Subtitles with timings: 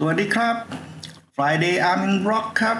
[0.00, 0.56] สวัสดีครับ
[1.36, 2.78] Friday I'm in Rock ครับ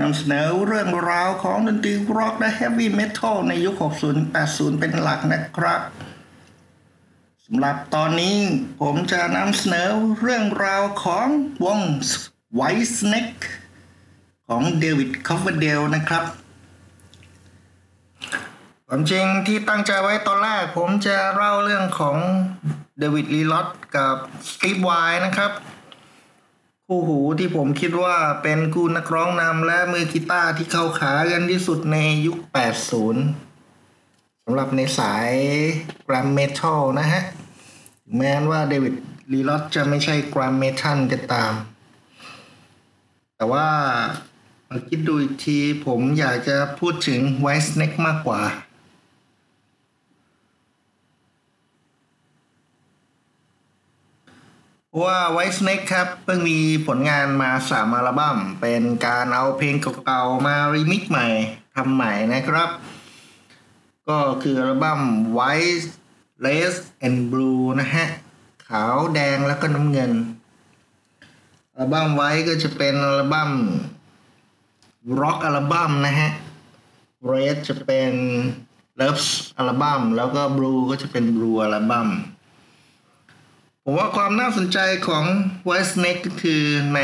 [0.00, 5.80] นำเสนอเรื่องราวของดนตรีร็อกและ Heavy Metal ในยุค 60 80 เป็นหลักนะครับ
[7.44, 8.38] สำหรับตอนนี้
[8.80, 9.88] ผมจะนำเสนอ
[10.20, 11.26] เรื่องราวของ
[11.64, 11.80] วง
[12.58, 13.42] Whitesnake
[14.48, 16.24] ของเดวิดคัฟเวอร์เดลนะครับ
[18.86, 22.16] ความจริงที่ตั้งใจไว้ตอนแรกผมจะเล่าเรื่องของ
[22.98, 24.16] เดวิดลีรอธกับ
[24.50, 24.90] สตีฟวาย
[25.26, 25.52] นะครับ
[26.92, 31.96] คู่หูที่ผมคิดว่าเป็นคู่นักร้องนำและมือกีตาร์ที่เข้าขากันที่สุดใน
[32.26, 32.38] ยุค
[33.20, 35.32] 80 สำหรับในสาย
[36.08, 37.22] glam metal นะฮะ
[38.16, 38.94] แม้ว่าเดวิด
[39.32, 41.52] ลีรอธจะไม่ใช่ glam metal ก็ตาม
[43.36, 43.66] แต่ว่า
[44.68, 48.40] มาคิดดูอีกทีผมอยากจะพูดถึง Whitesnake มากกว่า
[54.98, 59.74] ว่า Whitesnake ครับ เพิ่งมีผลงานมาสามอัลบั้มเป็นการเอาเพลง
[60.04, 61.26] เก่าๆมารีมิกใหม่
[61.76, 62.70] ทำใหม่นะครับ
[64.08, 65.00] ก็คืออัลบั้ม
[65.38, 65.90] White
[66.44, 66.74] Red
[67.06, 68.06] and Blue นะฮะ
[68.68, 70.12] ขาวแดงแล้วก็น้ำเงิน
[71.74, 73.50] อัลบั้มไว้ก็จะเป็นอัลบั้ม
[75.20, 76.30] ร็อกอัลบั้มนะฮะ
[77.30, 78.12] Red จะเป็น
[79.00, 82.08] Loves อัลบั้มแล้วก็ Blue ก็จะเป็น Blues อัลบั้ม
[83.92, 85.24] ผมว่าความน่าสนใจของ
[85.68, 86.62] White Snake ก็คือ
[86.94, 87.00] ใน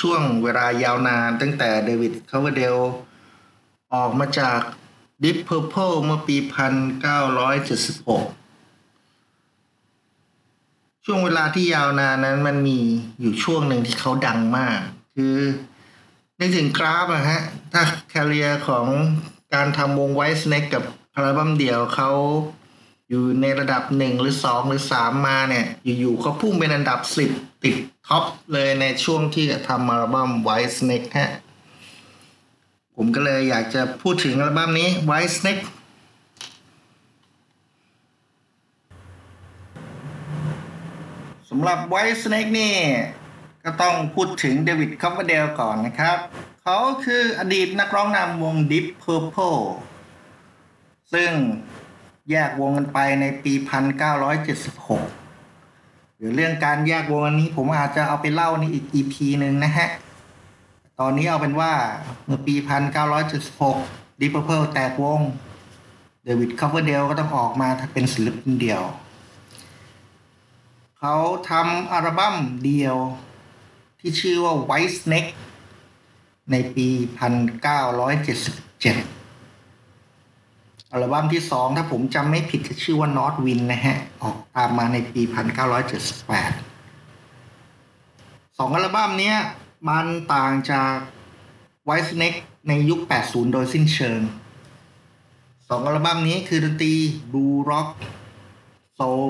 [0.00, 2.76] ช่วงเวลายาวนานตั้งแต่เดวิดคาร์เวเดล
[3.94, 4.60] ออกมาจาก
[5.22, 6.36] Deep Purple เมื่อปี
[8.50, 12.78] 1976 ช่วงเวลาที่ยาวนานนั้นมันมี
[13.20, 14.78] อยู่ช่วงหนึ่งที่เขาดังมาก
[15.14, 15.36] คือ
[16.38, 18.86] นึกถึงกราฟอะฮะ ถ้าแคเรียของ
[19.54, 22.10] การทำวง White Snake กับอัลบั้มเดียวเขา
[23.12, 25.66] อยู่ในระดับหนึ่งหรือสองหรือสามมาเนี่ย
[26.00, 27.30] อยู่ๆเขาพุ่งเป็นอันดับสิบ
[27.64, 27.76] ติด
[28.08, 31.30] top เลยในช่วงที่ทำอัลบั้ม Whitesnake ฮะ
[32.96, 35.64] ผมก็เลยอยากจะพูดถึงอัลบั้มนี้ Whitesnake
[41.48, 42.74] สำหรับ Whitesnake นี่
[43.64, 46.18] ก็ต้องพูดถึงเดวิดคัฟเวอร์เดลก่อนนะครับ
[46.62, 49.62] เขาคืออดีตนักร้องนำวง Deep Purple
[51.12, 51.30] ซึ่ง
[52.30, 53.52] แยกวงกันไปในปี
[55.20, 59.88] 1976หรือเรื่องการแยกวงอันนี้ผมอาจจะเอาไปเล่าในอีก EP หนึ่งนะฮะ
[61.00, 61.72] ตอนนี้เอาเป็นว่า
[62.26, 62.54] เมื่อปี
[63.36, 65.20] 1976 Deep Purple แตกวง
[66.24, 68.82] เดวิดคอฟเวอร์เดลก็ต้องออกมาเป็นศิลปินเดี่ยว
[70.98, 71.14] เขา
[71.48, 72.96] ทำอัลบั้มเดียว
[74.00, 75.32] ที่ชื่อว่า White Snake
[76.50, 79.19] ในปี 1977
[80.92, 85.34] อัลบั้มที่สองถ้าผมจำไม่ผิดจะชื่อว่า North Wind นะฮะ ออกตามมาในปี 1978
[88.58, 89.34] สองอัลบั้มนี้
[89.88, 90.94] มันต่างจาก
[91.88, 94.20] White Snake ในยุค 80 โดยสิ้นเชิง
[95.68, 96.94] สองอัลบั้มนี้คือดนตรี
[97.32, 97.88] blues rock
[98.94, 99.24] soul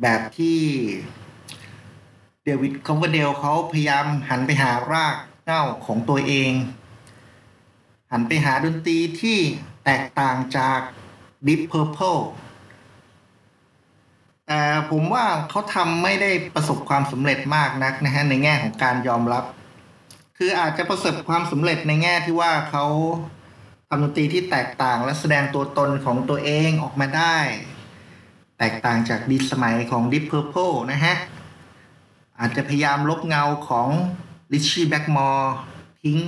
[0.00, 0.58] แบบที่
[2.44, 6.52] เดวิดคอมเวเดลเขาพยายามหันไปหารากเง้าของตัวเอง
[8.12, 9.38] หันไปหาดนตรีที่
[9.84, 10.80] แตกต่างจาก
[11.46, 12.22] Deep Purple
[14.46, 19.44] แต่ผมว่าเขาทำไม่ได้ประสบความสำเร็จมากนักนะฮะในแง่ของการยอมรับ
[20.38, 22.86] คืออาจจะประสบความสำเร็จในแง่ที่ว่าเขา
[23.88, 27.36] ทำดนตรีที่แตกต่างและแสดงตัวตนของตัวเองออกมาได้
[28.58, 31.14] แตกต่างจากดีสมัยของ Deep Purple นะฮะ
[32.38, 33.88] อาจจะพยายามลบเงาของ
[34.52, 35.46] Richie Blackmore
[36.02, 36.18] ทิ้ง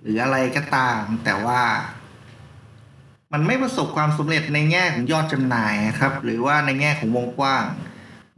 [0.00, 1.62] หรืออะไรก็ตาม แต่ว่า
[3.32, 7.64] มันไม่ประสบความสำเร็จในแง่ของยอดจำหน่ายครับ หรือว่าในแง่ของวงกว้าง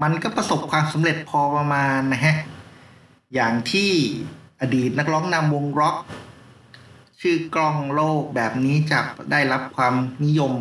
[0.02, 2.34] มันก็ประสบความสำเร็จพอประมาณนะฮะ
[3.34, 3.90] อย่างที่
[4.60, 5.96] อดีตนักร้องนำวงร็อก
[7.20, 9.00] ชื่อกล้องโลกแบบนี้จะ
[9.30, 9.94] ได้รับความ
[10.24, 10.54] นิยม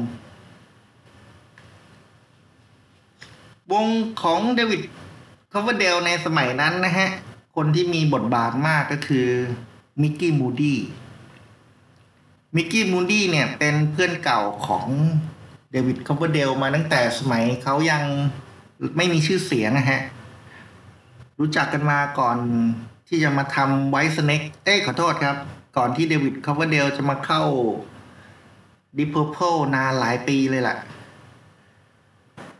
[3.71, 3.88] วง
[4.21, 4.81] ของ David
[5.51, 7.09] Coverdale ในสมัยนั้นนะฮะ
[7.56, 9.27] คนที่มีบทบาทมากก็คือ
[10.01, 14.88] Micky Moody Micky Moody เนี่ยเป็นเพื่อนเก่าของ
[15.71, 18.04] David Coverdale มาตั้งแต่สมัยเขายัง
[18.98, 20.01] ไม่มีชื่อเสียงนะฮะ
[21.39, 22.38] รู้จักกันมาก่อน
[23.07, 25.38] ที่จะมาทำ Whitesnake เอ้ขอโทษครับ
[25.77, 27.44] ก่อนที่ David Coverdale จะมาเข้า
[28.97, 30.75] Deep Purple นานหลายปีเลยล่ะ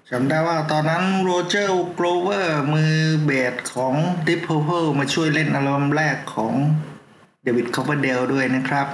[0.10, 2.96] จำได้ว่าตอนนั้น Roger Glover มือ
[3.26, 3.94] เบสของ
[4.28, 6.54] Deep Purple มาช่วยเล่นอัลบั้มแรกของ
[7.44, 8.88] David Coverdale ด้วยนะครับ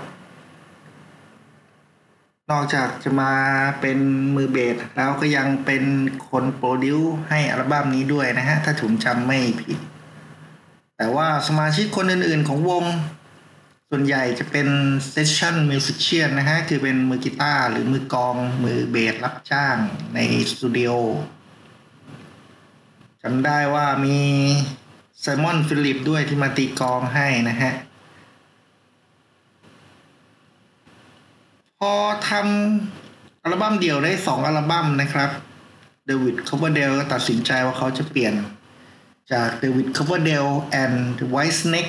[2.52, 3.34] นอกจากจะมา
[3.82, 4.00] เป็น
[4.36, 5.84] มือเบสแล้วก็ยังเป็น
[6.30, 7.00] คน produce
[7.30, 9.78] ให้อัลบั้มนี้ด้วยนะฮะ ถ้าผมจำไม่ผิด
[10.98, 12.86] แต่ว่าสมาชิกคนอื่นๆของวง
[13.90, 14.68] ส่วนใหญ่จะเป็น
[15.12, 19.78] session musician นะฮะ คือเป็นมือกีตาร์หรือมือกลองมือเบสรับจ้าง
[20.16, 20.20] ใน
[20.52, 20.92] สตูดิโอ
[23.22, 24.20] จำได้ว่ามี
[25.22, 27.74] Simon Phillips ด้วยที่มาตีกลองให้นะฮะ
[31.86, 31.98] พอ
[32.32, 35.30] ทำอัลบั้มเดี่ยวได้สองอัลบั้มนะครับ
[36.06, 38.34] David Coverdale ก็ตัดสินใจว่าเขาจะเปลี่ยน
[39.32, 41.86] จาก David Coverdale and Whitesnake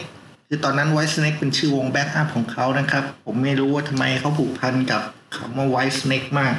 [0.49, 5.03] คือตอนนั้น Whitesnake เป็นชื่อวง backup ของเขานะครับ ผมไม่รู้ว่าทำไมเขาผูกพันกับ
[5.37, 6.55] คำว่า Whitesnake มาก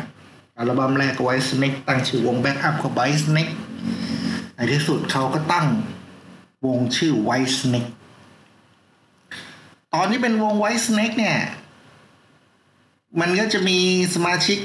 [0.57, 3.47] อัลบั้มแรก Whitesnake ตั้งชื่อวง backup ของ Whitesnake
[4.55, 5.67] ในที่สุดเขาก็ตั้ง
[6.65, 7.85] วงชื่อ Whitesnake
[9.93, 11.37] ตอนที่เป็นวง Whitesnake เนี่ย
[13.19, 13.77] มันก็จะมี
[14.15, 14.59] สมาชิก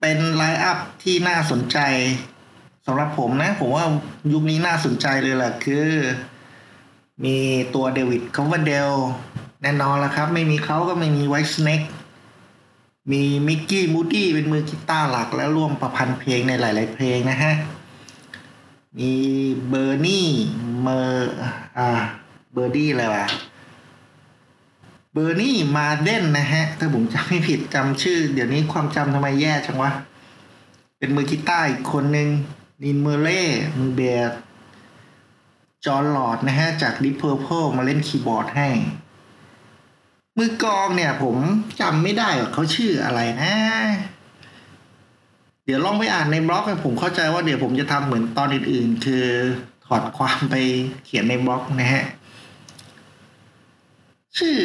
[0.00, 1.78] เป็น line-up ที่น่าสนใจ
[2.86, 3.84] สำหรับผมนะ ผมว่า
[4.32, 5.88] ยุคนี้น่าสนใจเลยแหละคือ
[7.24, 7.36] มี
[7.74, 8.90] ตัว David Coverdale
[9.62, 11.82] แน่นอนแล้วครับ ไม่มีเขาก็ไม่มี Whitesnake
[13.12, 17.52] มี Micky Moody เป็นมือกีตาร์หลักและร่วมประพันธ์เพลงในหลาย ๆ เพลงนะฮะ
[18.98, 19.12] มี
[19.68, 20.28] Bernie
[20.82, 21.34] เมอร์
[21.78, 21.88] อ่า
[22.52, 23.26] Bernie อะไรวะ
[25.18, 29.90] Bernie Marsden นะฮะ ถ้าผมจำไม่ผิดจำชื่อ เดี๋ยวนี้ความจำทำไมแย่จังวะ
[30.98, 32.28] เป็นมือกีตาร์อีกคนหนึ่ง
[32.82, 33.42] Neil Murray
[33.78, 34.32] มือเบส
[35.84, 38.68] Jon Lord นะฮะ จาก Deep Purple มาเล่นคีย์บอร์ดให้
[40.36, 41.36] มือกลองเนี่ยผม
[41.80, 43.54] จำไม่ได้ว่าเขาชื่ออะไรนะ
[45.64, 49.26] เดี๋ยวลองไปอ่านในบล็อกผมเข้าใจว่าเดี๋ยวผมจะทำเหมือนตอนอื่นๆ คือ
[49.86, 50.54] ถอดความไป
[51.04, 52.04] เขียนในบล็อกนะฮะ
[54.38, 54.58] ชื่อ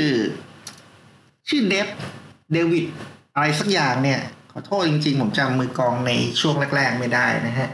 [1.50, 2.86] ชื่อ Dave David
[3.34, 4.20] อะไรสักอย่างเนี่ย
[4.52, 7.70] ขอโทษจริงๆ ผมจำมือกลองในช่วงแรก ๆ ไม่ได้นะฮะ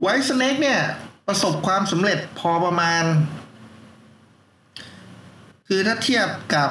[0.00, 0.80] Whitesnake เนี่ย
[1.26, 3.04] ประสบความสำเร็จพอประมาณ
[5.68, 6.70] คือถ้าเทียบกับ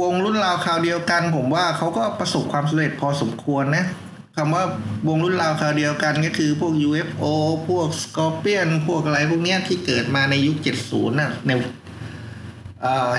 [0.00, 3.84] วงรุ่นราวคราวเดียวกัน ผมว่าเขาก็ประสบความสำเร็จพอสมควรนะ
[4.42, 4.66] คำว่า
[5.08, 7.24] วงรุ่นราวคราวเดียวกันก็คือพวก UFO
[7.68, 10.56] พวก Scorpion พวกอะไรพวกเนี้ยที่เกิดมาในยุค
[10.86, 11.50] 70น่ะใน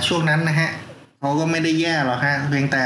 [0.07, 0.71] ช่วงนั้นนะฮะ
[1.19, 2.85] เขาก็ไม่ได้แย่หรอกฮะเพียงแต่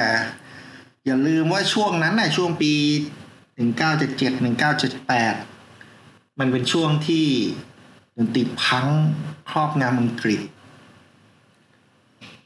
[1.05, 2.73] อย่าลืมว่าช่วงนั้นน่ะช่วงปี
[3.57, 4.45] 1977
[5.55, 7.25] 1978 มันเป็นช่วงที่
[8.17, 8.85] ดนตรีพัง
[9.49, 10.41] ครอบงำอังกฤษ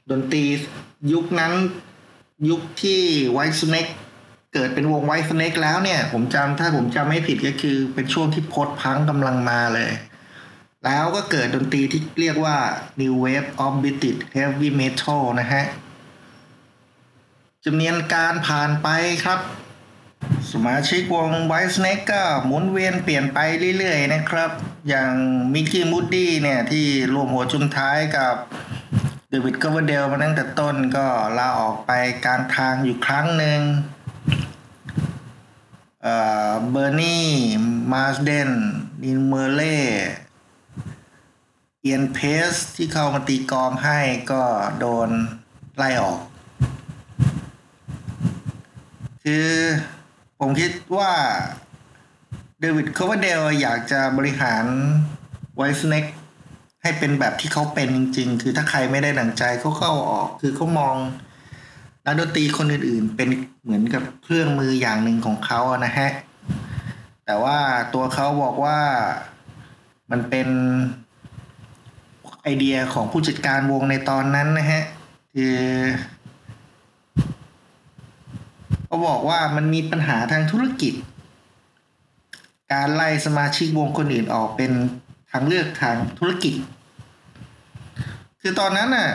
[0.10, 0.44] ดนตรี
[1.14, 1.54] ยุคนั้น
[2.50, 3.02] ยุคที่
[3.32, 3.88] Whitesnake
[4.54, 9.92] เกิดเป็นวง Whitesnake แล้วเนี่ย ผมจำถ้าผมจำไม่ผิดก็คือเป็นช่วงที่ post-punk กำลังมาเลย
[10.86, 12.58] แล้วก็เกิดดนตรีที่เรียกว่า
[13.00, 15.64] New Wave of British Heavy Metal นะฮะ
[17.66, 18.88] จำเนียรกาลผ่านไป
[19.26, 19.40] ครับ
[20.52, 23.40] สมาชิกวง Whitesnake ก็หมุนเวียนเปลี่ยนไป
[23.78, 24.52] เรื่อยๆนะครับ
[24.90, 25.12] อย่าง
[25.54, 28.36] Micky Moody เนี่ยที่รวมหัวจุมท้ายกับ
[29.30, 31.06] เดวิดกอเวเดลมาตั้งแต่ต้นก็
[31.38, 31.92] ลาออกไป
[32.26, 33.62] กลางทางอยู่ครั้งหนึ่ง
[36.70, 37.28] เบอร์นี่
[37.92, 38.52] มาสเดน
[39.04, 39.78] นินเมอร์เล่
[41.82, 42.20] เอียนเพ
[42.52, 44.00] สที่เข้ามาตีกองให้
[44.32, 44.44] ก็
[44.80, 45.10] โดน
[45.78, 46.20] ไล่ออก
[49.24, 49.50] คือ
[50.40, 51.12] ผมคิดว่า
[52.60, 54.66] เดวิดคอเวเดลอยากจะบริหาร
[55.56, 56.06] ไวส์เน็ก
[56.82, 60.96] ให้เป็นแบบที่เขาเป็นจริง ๆ คือถ้าใครไม่ได้ดั่งใจเขาเข้าออก คือเขามอง
[62.10, 63.30] นักดนตรีคนอื่นๆ เป็น
[63.64, 66.10] เหมือนกับเครื่องมืออย่างหนึ่งของเขาอะนะฮะ
[67.26, 67.58] แต่ว่า
[67.94, 68.78] ตัวเขาบอกว่า
[70.12, 70.48] มันเป็น
[72.44, 74.84] ไอเดียของผู้จัดการวงในตอนนั้นนะฮะ
[75.34, 75.58] คือ
[78.86, 80.94] เขาบอกว่ามันมีปัญหาทางธุรกิจ
[82.74, 84.72] การไล่สมาชิกวงคนอื่นออกเป็น
[85.32, 86.54] ทางเลือกทางธุรกิจ
[88.42, 89.10] คือตอนนั้นน่ะ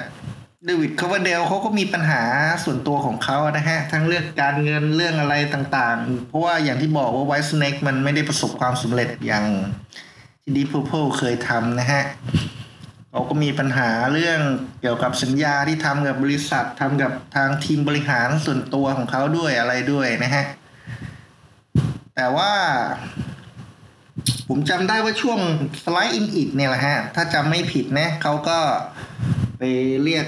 [0.66, 2.22] เดวิดคาร์เดลเขาก็มีปัญหา
[2.64, 9.44] ส่วนตัวของเขานะฮะ ทั้งเรื่องการเงินเรื่องอะไรต่างๆ เพราะว่าอย่างที่บอกว่าไวท์สเน็กมันไม่ได้ประสบความสำเร็จอย่าง
[10.42, 12.02] ที่ดีพ u พ p เคยทำนะฮะ
[13.10, 14.40] เขาก็มีปัญหาเรื่อง
[14.80, 20.44] เกี่ยวกับสัญญาที่ทำกับบริษัททำกับทางทีมบริหารส่วนตัวของเขาด้วยอะไรด้วยนะฮะ
[22.16, 22.52] แต่ว่า
[24.48, 25.38] ผมจำได้ว่าช่วง
[25.82, 28.58] สไลด์อินอิดเนี่ยแหละฮะ ถ้าจำไม่ผิดนะเขาก็
[29.58, 29.62] ไป
[30.04, 30.26] เรียก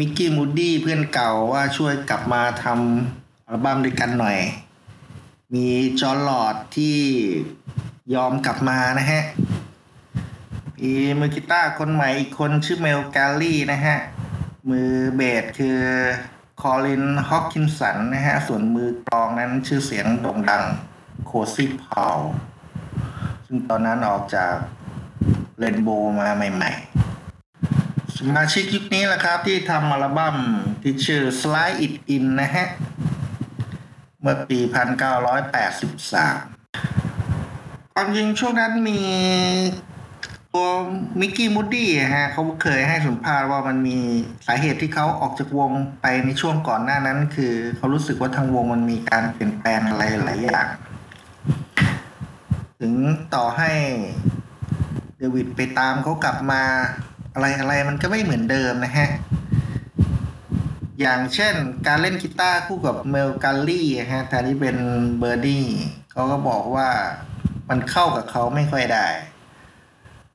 [0.00, 4.38] มิกกี้มูดดี้เพื่อนเก่าว่าช่วยกลับมาทำอัลบั้มด้วยกันหน่อย
[5.54, 5.66] มี
[6.00, 6.96] จอร์ลอดที่
[8.14, 9.22] ยอมกลับมานะฮะ
[10.78, 13.96] มีมือกีตาร์คนใหม่อีกคนชื่อเมลแกลลี่นะฮะ
[14.68, 15.78] มือเบสคือ
[16.60, 20.64] คอลินฮอปคินสันนะฮะ ส่วนมือกลองนั้นชื่อเสียงโด่งดัง
[21.26, 22.18] โคซี่พาว
[23.46, 24.54] ซึ่งตอนนั้นออกจาก
[25.58, 27.05] เรนโบว์มาใหม่ ๆ
[28.20, 30.36] สมาชิกยุคนี้แหละครับ ที่ทำอัลบั้ม
[30.82, 32.68] ที่ชื่อ Slide It In นะฮะ
[34.20, 34.72] เมื่อปี 1983
[37.94, 39.00] ความจริงช่วงนั้นมี
[40.52, 40.66] ตัว
[41.20, 43.98] Micky Moody ฮะเขาเคยให้สัมภาษณ์ว่ามันมี
[44.46, 45.70] สาเหตุที่เขาออกจากวง
[46.00, 50.66] ไปในช่วงก่อนหน้านั้น คือเขารู้สึกว่าทางวงมันมีการเปลี่ยนแปลงอะไรหลายอย่าง
[52.80, 52.94] ถึง
[53.34, 53.70] ต่อให้
[55.16, 56.62] เดวิดไปตามเขากลับมา
[57.36, 59.08] อะไรอะไรมันก็ไม่เหมือนเดิมนะฮะ
[61.00, 61.54] อย่างเช่น
[61.86, 64.76] การเล่นกีตาร์คู่กับ Mel Galley ฮะแทนที่เป็น
[65.18, 65.66] Bernie
[66.12, 66.88] เขาก็บอกว่า
[67.68, 69.06] มันเข้ากับเขาไม่ค่อยได้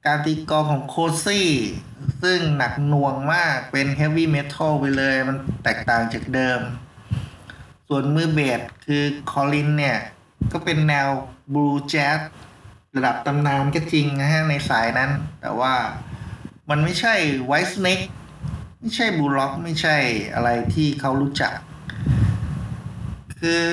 [0.05, 1.49] การตีกลองของ Cozy
[2.23, 6.59] ซึ่งหนักหน่วงมากเป็น heavy metal ไปเลยมันแตกต่างจากเดิม
[7.87, 9.97] ส่วนมือเบสคือ Colin เนี่ย
[10.51, 11.07] ก็เป็นแนว
[11.53, 12.19] บลูแจ๊ส
[12.95, 15.73] ระดับตำนานก็จริงนะฮะในสายนั้น แต่ว่า
[16.71, 17.99] มันไม่ใช่ Whitesnake
[18.79, 19.97] ไม่ใช่ blues rock ไม่ใช่
[20.33, 21.53] อะไรที่เขารู้จัก
[23.39, 23.65] คือ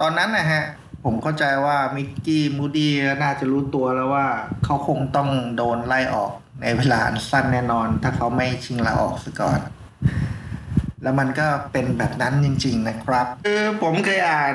[0.00, 0.64] ตอนนั้นนะฮะ
[1.04, 2.92] ผมเข้าใจว่า Micky Moody
[3.22, 4.26] น่าจะรู้ตัวแล้วว่า
[4.64, 9.58] เขาคงต้องโดนไล่ออกในเวลาอันสั้นแน่นอน ถ้าเขาไม่ชิงลาออกซะก่อน
[11.02, 14.54] แล้วมันก็เป็นแบบนั้นจริง ๆ นะครับ คือผมเคยอ่าน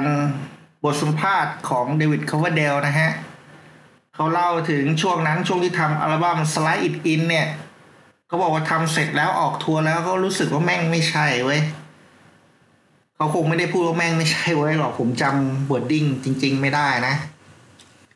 [0.84, 3.12] บทสัมภาษณ์ของ David Coverdale นะฮะ
[4.15, 7.48] เขาเล่าถึงช่วงนั้นช่วงที่ทำอัลบั้ม Slide It In เนี่ย
[8.27, 11.62] เขาบอกว่าทำเสร็จแล้วออกทัวร์แล้วก็รู้สึกว่าแม่งไม่ใช่เว้ย
[13.15, 17.13] เขาคงไม่ได้พูดว่าแม่งไม่ใช่เว้ยหรอกผมจำ wording จริง ๆ ไม่ได้นะ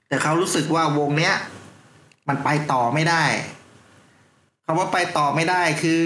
[0.08, 1.36] แต่เขารู้สึกว่าวงเนี้ย
[2.28, 3.24] มันไปต่อไม่ได้
[4.66, 6.04] คำว่าไปต่อไม่ได้คือ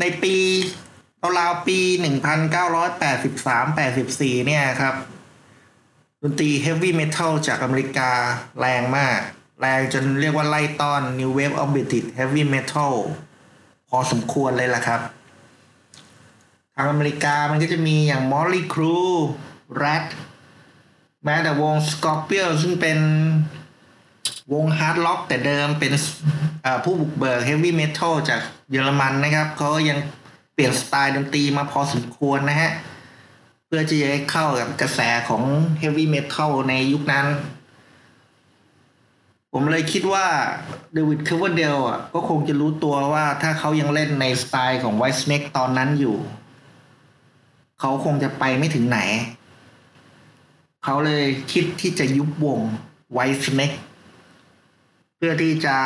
[0.00, 0.36] ในปี
[1.38, 1.78] ราวๆปี
[3.14, 4.94] 1983-84เนี่ยครับ
[6.22, 8.10] ดนตรีเฮฟวี่เมทัลจากอเมริกา
[8.60, 9.18] แรงมาก
[9.60, 12.94] แรงจนเรียกว่าไล่ต้อน New Wave of British Heavy Metal
[13.88, 15.00] พอสมควรเลยล่ะครับ
[16.74, 19.08] ทางอเมริกามันก็จะมีอย่าง Mötley Crüe,
[19.82, 20.06] Ratt
[21.24, 22.98] แม้แต่วง Scorpions ซึ่งเป็น
[24.52, 25.92] วงฮาร์ดร็อกแต่เดิมเป็น
[26.84, 29.98] ผู้บุกเบิกเฮฟวี่เมทัลจากเยอรมันนะครับ เขาก็ยัง
[30.54, 32.70] เปลี่ยนสไตล์ดนตรีมาพอสมควรนะฮะ
[33.70, 35.42] เพื่อที่จะให้เข้ากับกระแสของ
[35.78, 37.26] เฮฟวี่เมทัลในยุคนั้น
[39.52, 40.26] ผมเลยคิดว่า
[40.92, 46.16] David Coverdale อะก็คงจะรู้ตัวว่าถ้าเขายังเล่นในสไตล์ของ Whitesnake ตอนนั้นอยู่
[47.80, 48.98] เขาคงจะไปไม่ถึงไหน
[50.84, 52.60] เขาเลยคิดที่จะยุบวง
[53.12, 53.72] Whitesnake
[55.16, 55.76] เพื่อที่จะ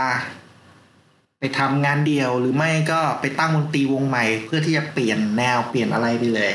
[1.38, 6.52] ไปทำงานเดี่ยวหรือไม่ก็ไปตั้งวงตีวงใหม่ เพื่อที่จะเปลี่ยนแนวเปลี่ยนอะไรไปเลย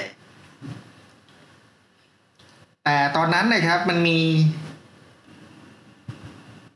[2.89, 4.19] แต่ตอนนั้นนะครับมันมี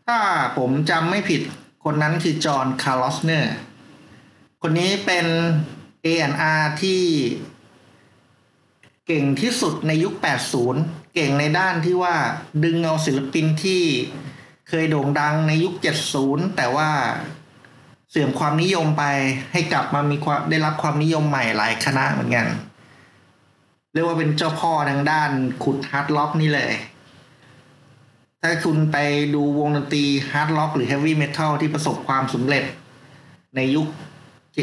[0.07, 0.19] ถ้า
[0.57, 1.41] ผมจำไม่ผิด
[1.83, 3.53] คนนั้นคือ John Kalodner
[4.61, 5.25] คนนี้เป็น
[6.05, 7.01] A&R ที่
[9.07, 10.13] เก่งที่สุดในยุค
[10.63, 12.15] 80 เก่งในด้านที่ว่า
[12.63, 13.81] ดึงเอาศิลปินที่
[14.69, 15.73] เคยโด่งดังในยุค
[16.15, 16.89] 70 แต่ว่า
[18.09, 19.03] เสื่อมความนิยมไป
[19.51, 22.47] ให้กลับมามีความได้รับความนิยมใหม่หลายคณะเหมือนกัน
[23.93, 25.31] เรียกว่าเป็นเจ้าพ่อทางด้าน
[25.63, 26.71] ขุดฮาร์ดร็อกนี่เลย
[28.41, 28.97] ถ้าคุณไป
[29.35, 32.63] ดูวงดนตรีฮาร์ดร็อกหรือเฮฟวี่เมทัลที่ประสบความสำเร็จ
[33.55, 33.87] ในยุค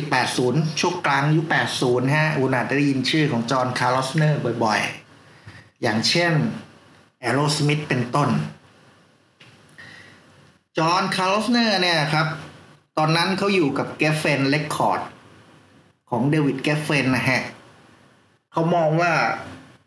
[0.02, 1.46] 80 ช่วงกลางยุค
[1.80, 6.32] 80 ฮะคุณอาจได้ยินชื่อของ John Kalodner บ่อยๆ อย่างเช่น
[7.20, 8.30] แอโรสมิธเป็นต้น
[10.78, 12.26] John Kalodner เนี่ยครับ
[12.98, 15.00] ตอนนั้นเขาอยู่กับ Geffen Records
[16.10, 17.57] ของ David Geffen นะฮะ
[18.52, 19.12] เขามองว่า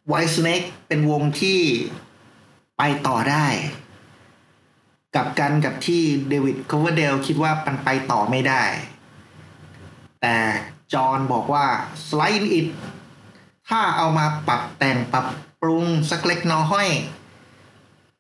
[0.08, 1.60] Whitesnake เป็นวงที่
[2.78, 3.48] ไปต่อได้
[5.16, 8.64] กลับกันกับที่ David Coverdale คิดว่ามันไปต่อไม่ได้
[10.22, 10.38] แต่
[10.94, 11.66] จอห์นบอกว่า
[12.08, 12.68] slide it
[13.70, 15.26] ถ้าเอามาปรับแต่งปรับ
[15.62, 16.88] ปรุงสักเล็กน้อย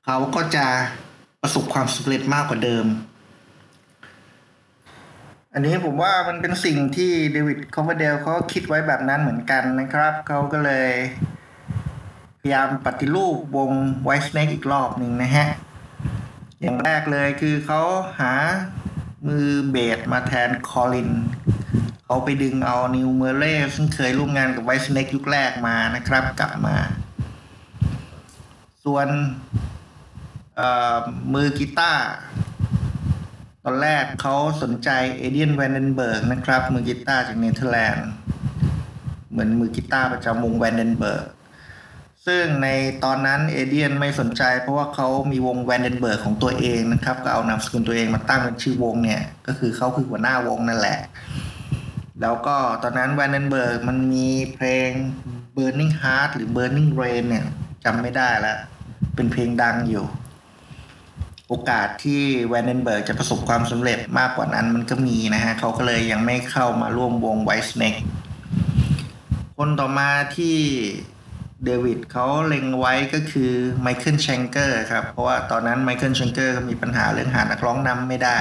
[0.05, 0.65] เขาก็จะ
[1.41, 2.85] ประสบความสำเร็จมากกว่าเดิม
[5.53, 10.91] อันนี้ผมว่ามันเป็นสิ่งที่ David Coverdale เขาคิดไว้แบบนั้นเหมือนกันนะครับเขาก็เลย
[12.39, 13.71] พยายามปฏิรูปวง
[14.03, 15.47] ไวท์เน k กอีกรอบหนึ่งนะฮะ
[16.61, 17.81] อย่างแรกเลยคือเขา
[18.19, 18.33] หา
[19.27, 21.11] มือเบสมาแทน Colin
[22.05, 26.75] เขาไปดึงเอา Neil Murray ซึ่งเคยร่วมงานกับไวท์เน k กยุคแรกมานะครับ กลับมา
[28.83, 29.07] ส่วน
[31.33, 32.05] มือกีตาร์
[33.65, 38.07] ตอนแรกเขาสนใจ Adrian Vandenberg นะครับ มือกีตาร์จากเนเธอร์แลนด์
[39.31, 41.25] เหมือนมือกีตาร์ประจำวง Vandenberg
[42.25, 42.67] ซึ่งใน
[43.03, 50.99] ตอนนั้น Adrian ไม่สนใจเพราะว่าเขามีวง Vandenberg ของตัวเองนะครับ ก็เอานามสกุลตัวเองมาตั้งเป็นชื่อวงเนี่ย ก็คือเขาคือหัวหน้าวงนั่นแหละ
[52.21, 54.89] แล้วก็ตอนนั้น Vandenberg มันมีเพลง
[55.55, 57.45] Burning Heart หรือ Burning Rain เนี่ย
[57.83, 58.57] จำไม่ได้แล้ว
[59.15, 60.05] เป็นเพลงดังอยู่
[61.53, 67.95] โอกาสที่ Vandenberg จะประสบความสำเร็จมากกว่านั้นมันก็มีนะฮะเขาก็เลยยังไม่เข้ามาร่วมวง Whitesnake
[69.57, 70.57] คนต่อมาที่
[71.65, 78.39] เดวิดเขาเล็งไว้ก็คือ Michael Schenker ครับ เพราะว่าตอนนั้น Michael Schenker ก็มีปัญหาเรื่องหานักร้องนำไม่ได้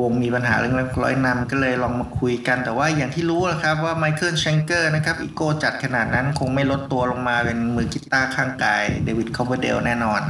[0.00, 10.22] วงมีปัญหาเรื่องนักร้องนำก็เลยลองมาคุยกัน แต่ว่าอย่างที่รู้นะครับว่า Michael Schenker นะครับอีโก้จัดขนาดนั้นคงไม่ลดตัวลงมาเป็นมือกีตาร์ข้างกาย David Coverdale แน่นอน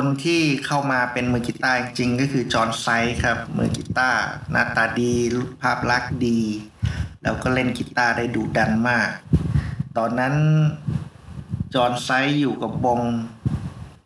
[0.00, 5.14] คนที่เข้ามาเป็นมือกีตาร์จริงก็คือ John Sykes ครับ มือกีตาร์หน้าตาดี
[5.62, 6.40] ภาพลักษณ์ดี
[7.22, 9.08] แล้วก็เล่นกีตาร์ได้ดุดันมาก
[9.96, 10.34] ตอนนั้น
[11.74, 13.00] John Sykes อยู่กับวง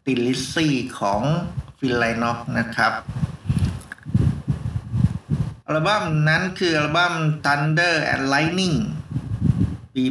[0.04, 1.20] Thin Lizzy ของ
[1.78, 2.92] Phil Lynott นะครับ
[5.66, 8.76] อัลบั้มนั้นคืออัลบั้ม Thunder and Lightning
[9.94, 10.04] ปี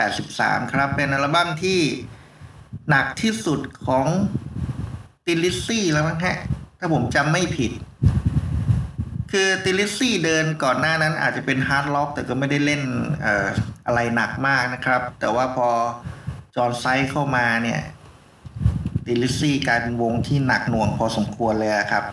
[0.00, 1.80] 1983 ครับ เป็นอัลบั้มที่
[2.88, 4.06] หนักที่สุดของ
[5.26, 6.36] Thin Lizzy แล้วมั้งฮะ
[6.78, 7.72] ถ้าผมจำไม่ผิด
[9.32, 12.82] คือ Thin Lizzy เดิมก่อนหน้านั้นอาจจะเป็นฮาร์ดร็อก แต่ก็ไม่ได้เล่น
[13.26, 13.46] ออ
[13.86, 15.68] อะไรหนักมากนะครับ แต่ว่าพอ
[16.56, 17.80] John Sykes เข้ามาเนี่ย
[19.06, 22.04] Thin Lizzy กลายเป็นวงที่หนักหน่วงพอสมควรเลยครับ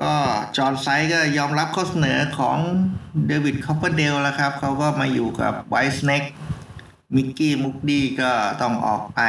[0.00, 0.12] ก็
[0.56, 2.58] John Sykes ก็ยอมรับข้อเสนอของ
[3.26, 6.22] David Coverdale แล้วครับ เขาก็มาอยู่กับ Whitesnake
[7.14, 9.20] Micky Moody ก็ต้องออกไป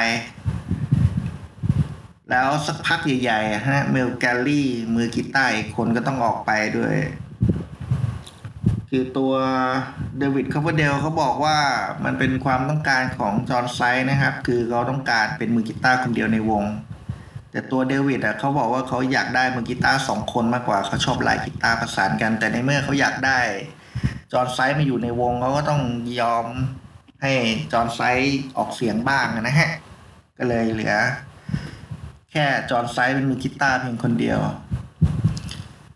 [2.30, 6.96] แล้วสักพักใหญ่ๆฮะ Mel Galley มือกีตาร์คนก็ต้องออกไปด้วย
[8.90, 9.34] คือตัว
[10.18, 11.58] David Coverdale เขาบอกว่า
[12.06, 16.64] มันเป็นความต้องการของ John Sykes นะครับ คือเขาต้องการเป็นมือกีตาร์คนเดียวในวง
[17.52, 23.40] แต่ตัวเดวิดอะเขาบอกว่าเขาอยากได้มือกีตาร์สองคนมากกว่าเขาชอบลายกีตาร์ประสานกัน แต่ในเมื่อเขาอยากได้
[24.32, 25.82] จอห์นไซกส์มาอยู่ในวงเขาก็ต้อง
[26.22, 26.46] ยอม
[27.22, 27.34] ให้
[27.74, 29.70] จอห์นไซกส์ออกเสียงบ้างนะฮะ
[30.38, 30.96] ก็เลยเหลือ
[32.32, 34.40] แค่จอห์นไซกส์เป็นมือกีตาร์เพียงคนเดียว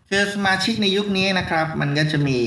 [0.08, 2.38] คือสมาชิกในยุคนี้นะครับ มันก็จะมี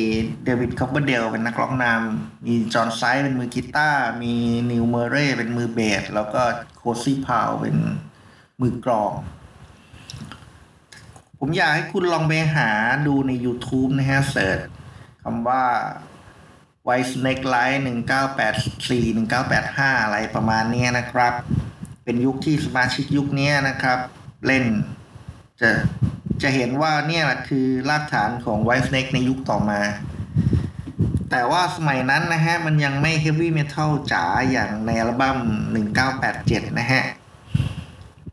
[0.44, 4.34] เดวิดคัฟเวอร์เดลเป็นนักร้องนำมีจอห์นไซกส์เป็นมือกีตาร์มี
[4.72, 6.42] นีลเมอร์เรย์เป็นมือเบสแล้วก็
[6.78, 7.76] โคซี่พาวเวลเป็น
[8.62, 9.12] มือกลอง
[11.40, 12.70] ผมอยากให้คุณลองไปหา
[13.08, 14.60] ดูใน YouTube นะฮะเสิร์ช
[15.24, 15.64] คำว่า
[16.88, 17.82] White Snake Line
[18.48, 19.18] 1984
[19.98, 21.34] 1985 อะไรประมาณนี้นะครับ
[22.08, 24.00] เป็นยุคที่สมาชิกยุคนี้นะครับ
[24.46, 24.66] เล่น
[25.62, 25.70] จะ
[26.42, 29.82] จะเห็นว่าเนี่ยแหละคือรากฐานของ White Snake ในยุคต่อมา
[31.32, 35.38] แต่ว่าสมัยนั้นนะฮะ มันยังไม่ Heavy Metal จ๋าอย่างในอัลบั้ม
[36.08, 37.04] 1987 นะฮะ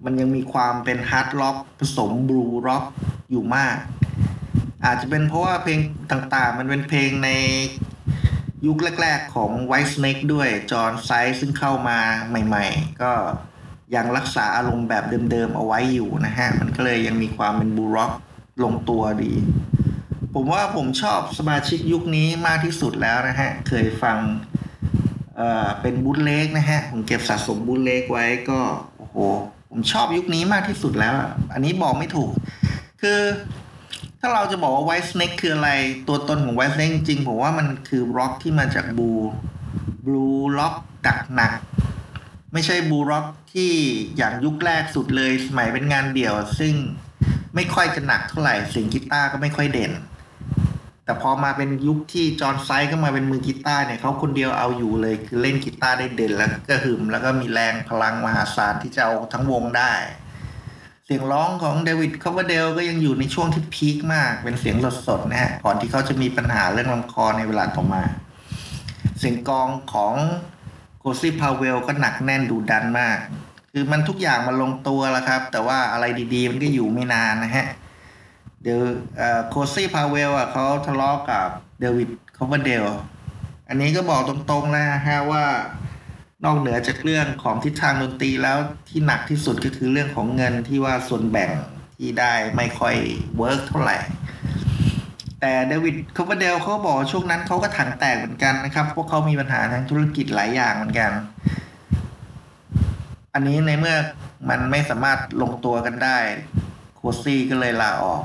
[0.05, 2.85] มันยังมีความเป็น hard rock ผสม blues rock
[3.31, 3.77] อยู่มาก
[4.85, 7.31] อาจจะเป็นเพราะว่าเพลงต่างๆ มันเป็นเพลงใน
[8.67, 13.13] ยุคแรก ๆ ของ White Snake ด้วยจอห์นไซกส์ซึ่งเข้ามาใหม่ ๆ ก็
[13.97, 18.13] ยังรักษาอารมณ์แบบเดิมๆเอาไว้อยู่นะฮะ มันก็เลยยังมีความเป็น blues rock
[18.65, 19.33] ลงตัวดี
[20.35, 24.19] ผมว่าผมชอบสมาชิกยุคนี้มากที่สุดแล้วนะฮะ เคยฟัง
[25.37, 28.61] เอ่อเป็น bootleg นะฮะ ผมเก็บสะสม bootleg ไว้ก็
[28.97, 29.17] โอ้โห
[29.71, 31.15] ผมชอบยุคนี้มากที่สุดแล้ว
[31.53, 32.31] อันนี้บอกไม่ถูก
[33.03, 33.21] คือ
[34.21, 35.71] ถ้าเราจะบอกว่า White Snake คืออะไร
[36.09, 39.11] ตัวตนของ White Snake จริงๆผมว่ามันคือร็อกที่มาจากบู
[40.05, 40.27] บลู
[40.59, 40.75] ล็อก
[41.07, 41.53] ดักหนัก
[42.55, 43.73] ไม่ใช่ blues rock ที่
[44.17, 46.75] อย่างยุคแรกสุดเลยสมัยเป็นงานเดี่ยว ซึ่ง
[47.55, 49.93] ไม่ค่อยจะหนักเท่าไหร่เสียงกีตาร์ก็ไม่ค่อยเด่น
[51.05, 59.93] แต่พอมาเป็นยุคที่จอห์นไซกส์ก็มาเป็นมือกีตาร์เนี่ยเขาคนเดียวเอาอยู่เลยคือเล่นกีตาร์ได้เด่นแล้วก็หึ่มแล้วก็มีแรงพลังมหาศาลที่จะเอาทั้งวงได้
[61.05, 64.77] เสียงร้องของเดวิดคัฟเวอร์เดลก็ยังอยู่ในช่วงที่ peak มากเป็นเสียง
[65.09, 68.03] สดๆนะฮะก่อนที่เขาจะมีปัญหาเรื่องลำคอในเวลาต่อมา
[69.19, 70.15] เสียงกลองของ
[71.05, 73.19] โคซี่พาวเวลก็หนักแน่นดุดันมาก
[73.73, 77.67] คือมันทุกอย่างมันลงตัวแล้วครับ แต่ว่าอะไรดีๆ มันก็อยู่ไม่นานนะฮะ
[78.63, 78.79] เดี๋ยว
[79.49, 81.47] โคซี่พาวเวลอะเขาทะเลาะกับ
[81.81, 82.85] เดวิดคัฟเวอร์เดล
[83.69, 85.45] อันนี้ก็บอกตรงๆนะฮะว่า
[86.45, 91.51] นอกเหนือจากเรื่องของทิศทางดนตรีแล้วที่หนักที่สุดก็คือเรื่องของเงินที่ว่าส่วนแบ่ง
[91.97, 92.97] ที่ได้ไม่ค่อย
[93.39, 93.97] work เท่าไหร่
[95.47, 101.13] แต่เดวิดคัฟเวอร์เดลเขาบอกช่วงนั้นเขาก็ถังแตกเหมือนกันนะครับพวกเขามีปัญหาทางธุรกิจหลายอย่างเหมือนกัน
[103.35, 103.97] อันนี้ในเมื่อ
[104.49, 106.19] มันไม่สามารถลงตัวกันได้
[106.97, 108.23] โคซี่ก็เลยลาออก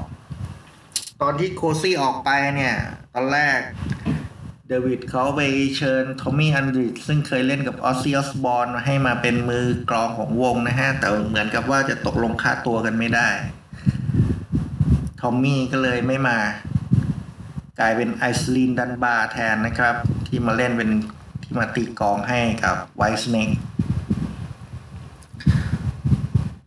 [1.22, 2.76] ตอนที่โคซี่ออกไปเนี่ย
[3.14, 3.60] ตอนแรก
[4.68, 5.42] เดวิดเขาไป
[5.78, 13.30] เชิญทอมมี่อัลดริดจ์ซึ่งเคยเล่นกับออซซี่ออสบอร์นมาให้มาเป็นมือกลองของวงนะฮะ แต่เหมือนกับว่าจะตกลงค่าตัวกันไม่ได้
[15.22, 16.40] ทอมมี่ก็เลยไม่มา
[17.80, 19.96] กลายเป็นไอซ์ลีนดันบาร์แทนนะครับ
[20.28, 20.92] ที่มาเล่นเป็น
[21.44, 23.50] ที่มาตีกองให้กับไวส์เนก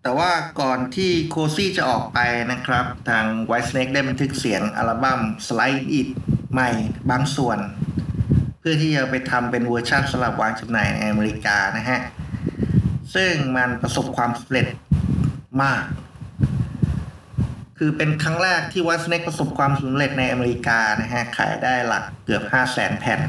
[0.02, 2.18] แต่ว่าก่อนที่โคซี่จะออกไป
[2.52, 6.08] นะครับ ทาง White Snake ได้บันทึกเสียงอัลบั้ม Slide It
[6.52, 6.70] ใหม่
[7.10, 7.58] บางส่วน
[8.58, 12.00] เพื่อที่จะไปทำเป็นเวอร์ชันสำหรับวางจำหน่ายในอเมริกานะฮะ
[13.14, 14.66] ซึ่งมันประสบความสำเร็จ
[15.62, 15.82] มาก
[17.84, 23.20] คือเป็นครั้งแรกที่ White Snake ประสบความสำเร็จในอเมริกานะฮะ ขายได้หลักเกือบ5 0 0แสนแผ่น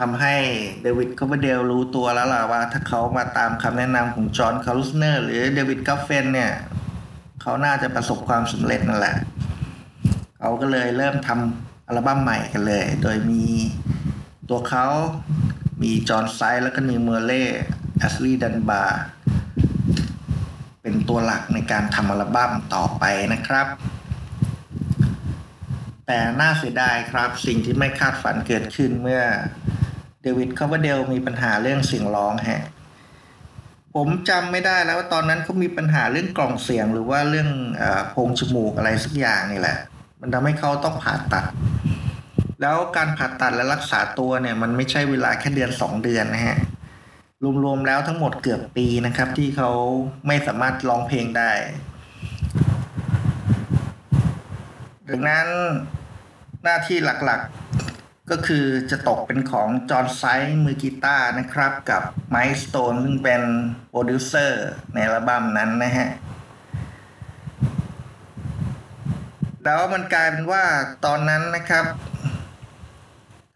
[0.00, 0.34] ทำให้
[0.82, 6.52] เดวิดคัฟเวอร์เดลรู้ตัวแล้วล่ะว่า ถ้าเขามาตามคำแนะนำของจอห์นคาลอดเนอร์หรือเดวิดเกฟเฟนเนี่ย
[7.42, 9.16] เขาน่าจะประสบความสำเร็จนั่นแหละ
[10.38, 13.44] เขาก็เลยเริ่มทำอัลบั้มใหม่กันเลย โดยมี
[14.48, 14.86] ตัวเขา
[15.82, 17.44] มีจอห์นไซกส์แล้วก็นีลเมอร์เรย์
[17.98, 19.02] แอนสลีย์ดันบาร์
[20.86, 23.66] เป็นตัวหลักในการทำอัลบั้มต่อไปนะครับ
[26.06, 29.22] แต่น่าเสียดายครับสิ่งที่ไม่คาดฝันเกิดขึ้นเมื่อ
[30.22, 32.62] เดวิดคาร์วเดลมีปัญหาเรื่องเสียงร้องฮะ
[33.94, 37.48] ผมจำไม่ได้แล้วว่าตอนนั้นเขามีปัญหาเรื่องกล่องเสียงหรือว่าเรื่อง
[37.80, 39.76] อโพรงจมูกอะไรสักอย่างนี่แหละ
[40.20, 41.44] มันทำให้เขาต้องผ่าตัด
[42.60, 46.58] แล้วการผ่าตัดและรักษาตัวเนี่ยมันไม่ใช่เวลาแค่เดือนสองเดือนนะฮะ
[47.64, 49.70] รวมๆแล้วทั้งหมดเกือบปีนะครับ ที่เขา
[50.26, 51.52] ไม่สามารถร้องเพลงได้
[55.08, 55.48] ดังนั้น
[56.62, 63.42] หน้าที่หลักๆก็คือจะตกเป็นของจอห์นไซกส์มือกีตาร์นะครับ กับไมค์สโตนซึ่งเป็น
[63.88, 66.08] โปรดิวเซอร์ในอัลบั้มนั้นนะฮะ
[69.64, 70.64] แล้วมันกลายเป็นว่า
[71.04, 71.86] ตอนนั้นนะครับ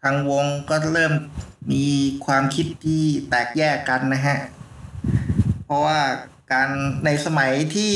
[0.03, 1.13] ทางวงก็เริ่ม
[1.71, 1.85] มี
[2.25, 4.37] ความคิดที่แตกแยกกันนะฮะ
[5.65, 5.99] เพราะว่า
[6.51, 6.69] การ
[7.05, 7.93] ในสมัยที่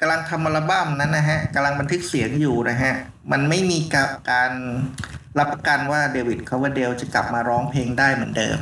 [0.00, 2.92] กำลังทำอัลบั้มนั้นนะฮะกำลังบันทึกเสียงอยู่นะฮะ
[3.32, 3.78] มันไม่มี
[4.30, 4.52] การ
[5.38, 8.58] รับประกันว่าเดวิดคาร์วเดลจะกลับมาร้องเพลงได้เหมือนเดิม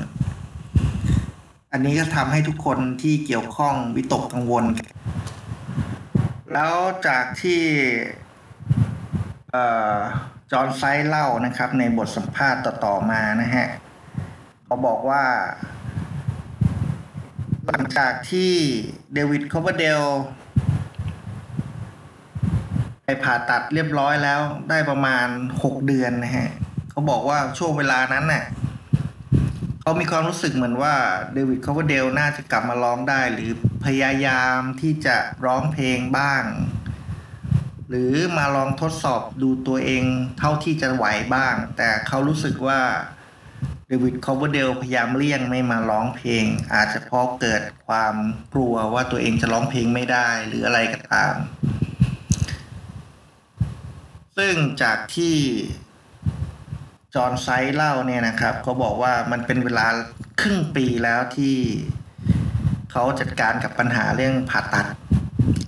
[1.72, 4.64] อันนี้ก็ทำให้ทุกคนที่เกี่ยวข้องวิตกกังวล
[6.52, 6.74] แล้ว
[7.06, 7.60] จากที่
[10.50, 13.66] จอห์นไซด์เล่านะครับในบทสัมภาษณ์ต่อๆมานะฮะ
[14.72, 15.24] เขาบอกว่า
[17.66, 18.52] หลังจากที่
[19.12, 20.02] เดวิดคาร์วเดล
[23.04, 25.26] ไปผ่าตัดเรียบร้อยแล้วได้ประมาณ
[25.60, 26.50] 6เดือนนะฮะ
[26.90, 28.44] เขาบอกว่าช่วงเวลานั้นน่ะ
[29.80, 30.94] เขามีความรู้สึกเหมือนว่า
[31.32, 33.50] เดวิดคาร์วเดลน่าจะกลับมาร้องได้ หรือ
[33.84, 36.42] พยายามที่จะร้องเพลงบ้าง
[37.88, 40.04] หรือมาลองทดสอบดูตัวเอง
[40.38, 42.80] เท่าที่จะไหวบ้าง แต่เขารู้สึกว่า
[43.92, 48.14] เดวิดคาร์วเดลพยายามเลี่ยงไม่มาร้องเพลง อาจจะเพราะเกิดความ
[48.54, 51.34] กลัวว่าตัวเองจะร้องเพลงไม่ได้หรืออะไรก็ตาม
[54.36, 55.36] ซึ่งจากที่
[57.14, 59.86] จอห์นไซด์เล่าเนี่ยนะครับเขาบอกว่ามันเป็นเวลา
[60.40, 61.56] ครึ่งปีแล้วที่
[62.92, 64.86] เขาจัดการกับปัญหาเรื่องผ่าตัด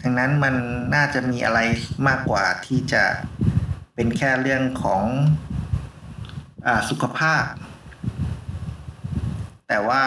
[0.02, 0.54] ดังนั้นมัน
[0.94, 1.60] น่าจะมีอะไร
[2.08, 3.02] มากกว่าที่จะ
[3.94, 7.44] เป็นแค่เรื่องของสุขภาพ
[9.68, 10.04] แต่ว่า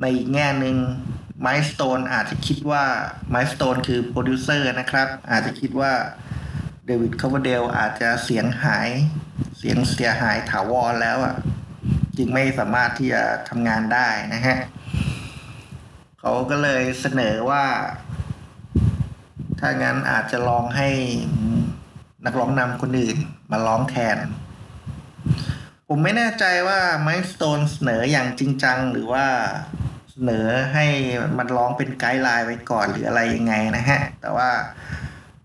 [0.00, 0.76] ในอีกแง่หนึ่ง
[1.40, 2.84] ไมค์สโตนอาจจะคิดว่า
[3.30, 5.92] ไมค์สโตนคือโปรดิวเซอร์นะครับ อาจจะคิดว่า
[6.86, 8.88] เดวิดคัฟเวอร์เดลอาจจะเสียงหาย
[9.58, 11.34] เสียงเสียหายถาวรแล้วอะ
[12.16, 14.58] จึงไม่สามารถที่จะทำงานได้นะฮะ
[16.20, 17.64] เขาก็เลยเสนอว่า
[19.58, 20.88] ถ้างั้นอาจจะลองให้
[22.24, 23.16] นักร้องนำคนอื่น
[23.50, 24.16] มาร้องแทน
[25.92, 29.26] ผมไม่แน่ใจว่าไมค์สโตนเสนออย่างจริงจังหรือว่า
[30.12, 30.86] เสนอให้
[31.38, 34.50] มันร้องเป็นไกด์ไลน์ไว้ก่อนหรืออะไรยังไงนะฮะ แต่ว่า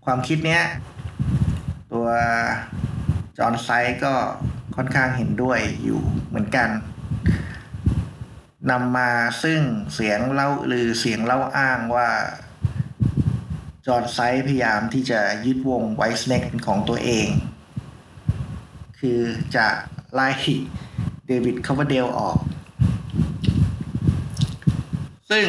[0.04, 0.62] ความคิดเนี้ย
[1.92, 2.08] ตัว
[3.38, 3.68] จอห์นไซ
[4.04, 4.14] กส์ก็
[4.76, 6.68] ค่อนข้างเห็นด้วยอยู่เหมือนกัน
[8.70, 9.10] นำมา
[9.42, 9.60] ซึ่ง
[9.94, 12.08] เสียงเล่าลือเสียงเล่าอ้างว่า
[13.86, 17.28] จอห์นไซกส์พยายามที่จะยึดวง White Snake เป็นของตัวเอง
[18.98, 19.20] คือ
[19.56, 19.66] จะ
[20.16, 20.28] ไล่
[21.26, 22.38] เดวิดคัฟเวอร์เดลออก
[25.30, 25.46] ซึ่ง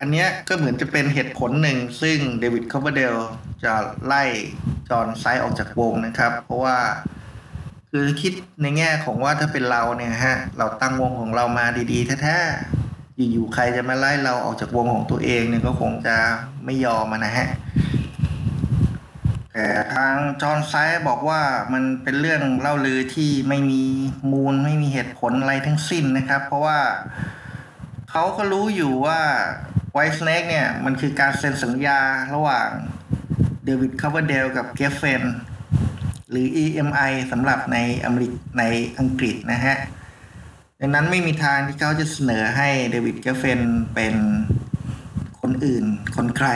[0.00, 3.14] อันเนี้ยก็เหมือนจะเป็นเหตุผลหนึ่ง ซึ่งเดวิดคัฟเวอร์เดล
[3.64, 3.74] จะ
[4.06, 4.22] ไล่
[4.88, 6.78] จอห์นไซด์ออกจากวงนะครับ เพราะว่า
[7.90, 8.32] คือคิด
[8.62, 16.16] ในแง่ของว่าถ้าเป็นเราเนี่ยฮะ เราตั้งวงของเรามาดีๆแท้ๆอยู่ๆใครจะมาไล่เราออกจากวงของตัวเองเนี่ยก็คงจะ
[16.64, 17.48] ไม่ยอมนะฮะ
[19.60, 21.40] แต่ทางจอห์นไซด์บอกว่า
[21.72, 23.82] มันเป็นเรื่องเล่าลือที่ไม่มี
[24.32, 26.78] มูลไม่มีเหตุผลอะไรทั้งสิ้นนะครับ เพราะว่า
[28.10, 29.20] เขาก็รู้อยู่ว่า
[29.92, 32.00] White Snake เนี่ย มันคือการเซ็นสัญญา
[32.34, 32.68] ระหว่าง
[33.64, 35.22] เดวิดคัฟเวอร์เดลกับเกฟเฟน
[36.30, 38.64] หรือ EMI สำหรับในอเมริกาใน
[38.98, 39.76] อังกฤษนะฮะ
[40.80, 43.60] ดังนั้นไม่มีทางที่เขาจะเสนอให้เดวิดเกฟเฟน
[43.94, 44.14] เป็น
[45.40, 45.84] คนอื่น
[46.16, 46.50] คนใคร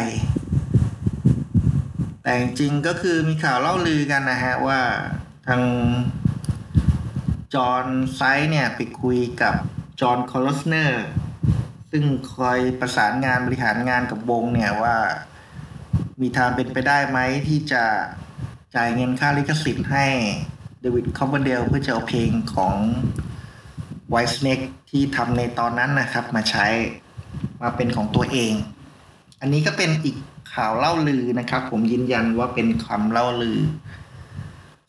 [2.23, 4.81] แต่จริงก็คือมีข่าวเล่าลือกันนะฮะว่า
[5.47, 5.63] ทาง
[7.55, 9.55] จอห์นไซกส์เนี่ยไปคุยกับ
[10.01, 11.05] จอห์นคาลอดเนอร์
[11.91, 12.05] ซึ่ง
[12.35, 14.97] คอยประสานงานบริหารงานกับวงเนี่ยว่า
[16.21, 17.85] มีทางเป็นไปได้ไหมที่จะ
[18.75, 20.07] จ่ายเงินค่าลิขสิทธิ์ให้
[20.81, 22.75] เดวิดคัฟเวอร์เดลเพื่อจะเอาเพลงของ
[24.11, 26.67] White Snake ที่ทำในตอนนั้นนะครับ มาใช้
[27.63, 28.53] มาเป็นของตัวเอง
[29.41, 30.17] อันนี้ก็เป็นอีก
[30.55, 33.59] ข่าวเล่าลือนะครับ ผมยืนยันว่าเป็นคำเล่าลือ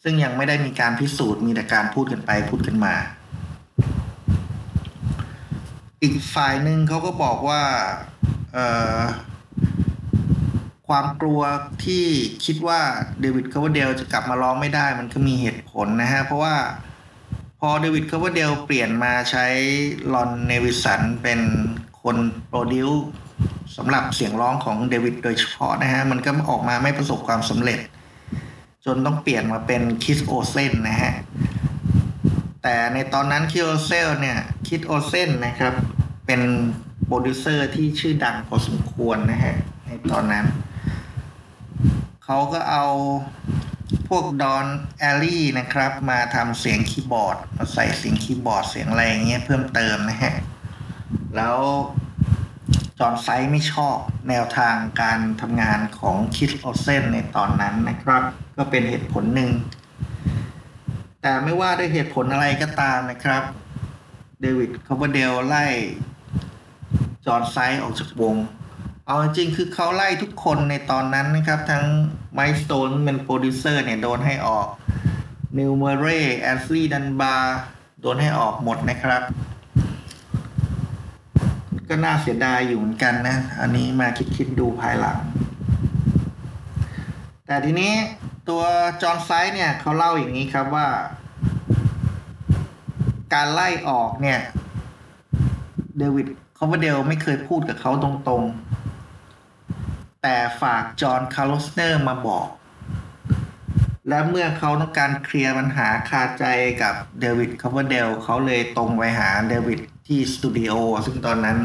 [0.03, 2.95] ซึ่งยังไม่ได้มีการพิสูจน์มีแต่การพูดกันไปพูดกันมา
[6.01, 7.61] อีกฝ่ายหนึ่งเขาก็บอกว่า
[10.87, 11.41] ความกลัว
[11.85, 12.05] ที่
[12.45, 12.79] คิดว่า
[13.19, 16.55] เดวิดคัฟเวอร์เดลจะกลับมาร้องไม่ได้มันก็มีเหตุผลนะฮะ เพราะว่า
[17.59, 19.45] พอเดวิดคัฟเวอร์เดลเปลี่ยนมาใช้
[20.13, 21.39] รอนเนวิสันเป็น
[22.01, 22.17] คน
[22.47, 22.89] produce
[23.77, 27.79] สำหรับเสียงร้องของเดวิดโดยเฉพาะนะฮะ มันก็ออกมาไม่ประสบความสำเร็จ
[28.85, 31.13] จนต้องเปลี่ยนมาเป็นคีธโอลเซนนะฮะ
[32.63, 35.73] แต่ในตอนนั้น Keith Olsen เนี่ย Keith Olsen นะครับ
[36.25, 36.41] เป็น
[37.05, 39.55] โปรดิวเซอร์ที่ชื่อดังพอสมควรนะฮะ
[39.85, 40.45] ในตอนนั้น
[42.25, 42.85] เขาก็เอา
[44.09, 44.65] พวก Don
[44.99, 50.33] Airey นะครับ มาทำเสียงคีย์บอร์ด มาใส่เสียงคีย์บอร์ดเสียงอะไรเงี้ยเพิ่มเติมนะฮะ
[51.35, 51.57] แล้ว
[53.05, 53.97] John Sykes ไม่ชอบ
[54.29, 58.23] แนวทางการทำงานของ Keith Olsen ในตอนนั้นนะครับ
[58.57, 59.51] ก็เป็นเหตุผลหนึ่ง
[61.21, 63.43] แต่ไม่ว่าด้วยเหตุผลอะไรก็ตามนะครับ
[64.41, 65.65] David Coverdale ไล่
[67.25, 68.35] John Sykes ออกจากวง
[69.07, 71.85] เอาจริงคือเขาไล่ทุกคนในตอนนั้นนะครับ ทั้ง
[72.33, 74.67] Mike Stone เป็นโปรดิวเซอร์เนี่ยโดนให้ออก
[75.57, 77.57] Neil Murray Aynsley Dunbar
[78.01, 79.21] โดนให้ออกหมดนะครับ
[81.95, 85.17] ก็น่าเสียดายอยู่เหมือนกันนะ อันนี้มาคิดคิดดูภายหลัง
[87.47, 87.93] แต่ทีนี้
[88.49, 88.63] ตัว
[89.01, 90.87] John Sykes เนี่ยเขาเล่าอย่างนี้ครับว่า
[93.33, 94.39] การไล่ออกเนี่ย
[95.97, 102.47] David Coverdale ไม่เคยพูดกับเขาตรงๆ แต่ฝาก John Kalodner มาบอก
[104.07, 106.45] และเมื่อเขาต้องการเคลียร์ปัญหาคาใจ
[106.81, 110.73] กับ David Coverdale เขาเลยตรงไปหาเดวิด ที่สตูดิโอ
[111.05, 111.59] ซึ่งตอนนั้น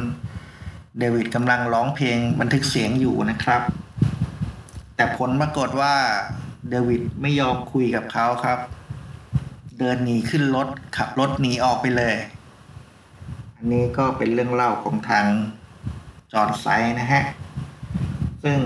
[0.98, 3.62] เดวิดกำลังร้องเพลงบันทึกเสียงอยู่นะครับ
[4.96, 5.94] แต่ผลปรากฏว่า
[6.70, 8.58] เดวิดไม่ยอมคุยกับเขาครับ
[9.78, 12.14] เดินหนีขึ้นรถขับรถหนีออกไปเลย
[13.56, 15.26] อันนี้ก็เป็นเรื่องเล่าของทาง
[16.32, 16.66] จอร์นไซ
[16.98, 17.24] นะฮะ
[18.44, 18.58] ซึ่ง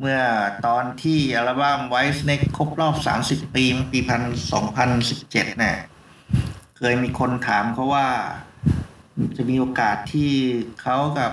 [0.00, 0.20] เมื่อ
[0.66, 2.94] ตอนที่อัลบั้ม White Snake ครบรอบ
[3.26, 4.22] 30 ปีปีพัน
[4.52, 5.76] สองพันสิบเจ็ดเนี่ย
[6.76, 8.06] เคยมีคนถามเขาว่า
[9.36, 10.30] จะมีโอกาสที่
[10.82, 11.32] เขากับ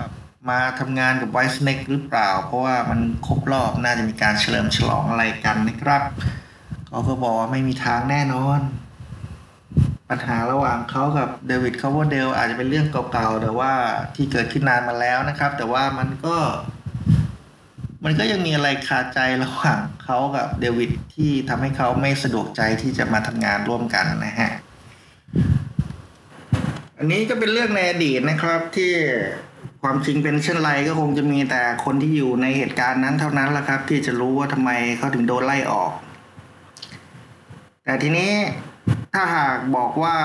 [0.50, 6.02] มาทำงานกับไวส์เน็กหรือเปล่า เพราะว่ามันครบรอบน่าจะมีการเฉลิมฉลองอะไรกันนะครับ
[6.88, 8.60] เขาก็บอกว่าไม่มีทางแน่นอน
[10.08, 13.72] ปัญหาระหว่างเขากับเดวิดคาร์วเดลอาจจะเป็นเรื่องเก่าๆแต่ว่า
[14.14, 16.36] ที่เกิดขึ้นนานมาแล้วนะครับ แต่ว่ามันก็
[18.04, 24.50] มันก็ยังมีอะไรคาใจระหว่างเขากับเดวิดที่ทำให้เขาไม่สะดวกใจที่จะมาทำงานร่วมกันนะฮะ
[27.02, 28.92] อันนี้ก็เป็นเรื่องในอดีตนะครับที่
[29.82, 35.92] ความจริงเป็นเช่นไรก็คงจะมีแต่คนที่อยู่ในเหตุการณ์นั้นเท่านั้นแหละครับ ที่จะรู้ว่าทำไมเขาถึงโดนไล่ออก
[37.84, 38.32] แต่ทีนี้
[39.14, 40.16] ถ้าหากบอกว่า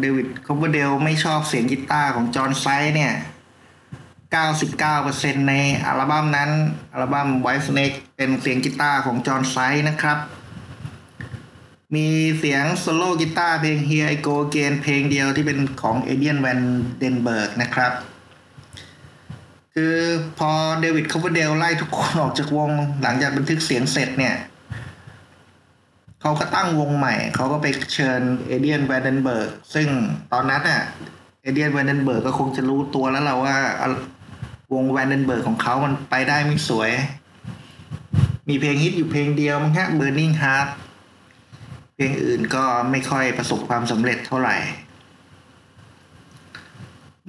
[0.00, 3.12] เดวิดคอมเบอร์เดลไม่ชอบเสียงกีตาร์ของจอห์นไซเนี่ย
[4.70, 5.54] 99%ใน
[5.86, 6.50] อัลบั้มนั้น
[6.92, 9.56] อัลบั้ม White Snake เป็นเสียงกีตาร์ของจอห์นไซ
[9.88, 10.18] นะครับ
[11.94, 17.92] มีเสียงโซโล่กีตาร์เพลง Here I Go Again เพลงเดียวที่เป็นของ Adrian Vandenberg นะครับ
[19.74, 19.96] คือ
[20.38, 22.70] พอ David Coverdale ไล่ทุกคนออกจากวง
[23.02, 24.36] หลังจากบันทึกเสียงเสร็จเนี่ย
[26.20, 29.88] เขาก็ตั้งวงใหม่ เขาก็ไปเชิญ Adrian Vandenberg ซึ่ง
[30.32, 30.82] ตอนนั้นอะ
[31.42, 33.56] Adrian Vandenberg ก็คงจะรู้ตัวแล้วล่ะว่า
[34.74, 36.90] วง Vandenberg ของเขามันไปได้ไม่สวย
[38.48, 40.68] มีเพลงฮิตอยู่เพลงเดียวมั้งฮะ Burning Heart
[41.94, 44.56] เพลงอื่นก็ไม่ค่อยประสบความสำเร็จเท่าไหร่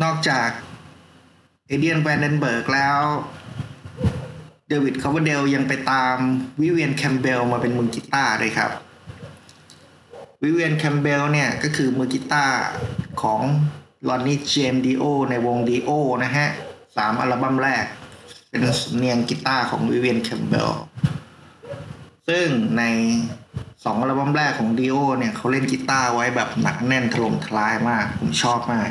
[0.03, 0.49] นอกจาก
[1.67, 2.99] Adrian Vandenberg แล้ว
[4.67, 6.15] David Coverdale ยังไปตาม
[6.61, 8.71] Vivian Campbell มาเป็นมือกีตาร์เลยครับ
[10.43, 12.57] Vivian Campbell เนี่ยก็คือมือกีตาร์
[13.21, 13.41] ของ
[14.07, 15.89] Ronnie James Dio ในวง Dio
[16.23, 16.47] นะฮะ
[16.97, 17.85] สามอัลบั้มแรก
[18.49, 20.69] เป็นสำเนียงกีตาร์ของ Vivian Campbell
[22.29, 22.47] ซึ่ง
[22.77, 22.83] ใน
[23.85, 28.89] สองอัลบั้มแรกของ Dio เนี่ยเขาเล่นกีตาร์ไว้แบบหนักแน่นถล่มทลายมาก ผมชอบมาก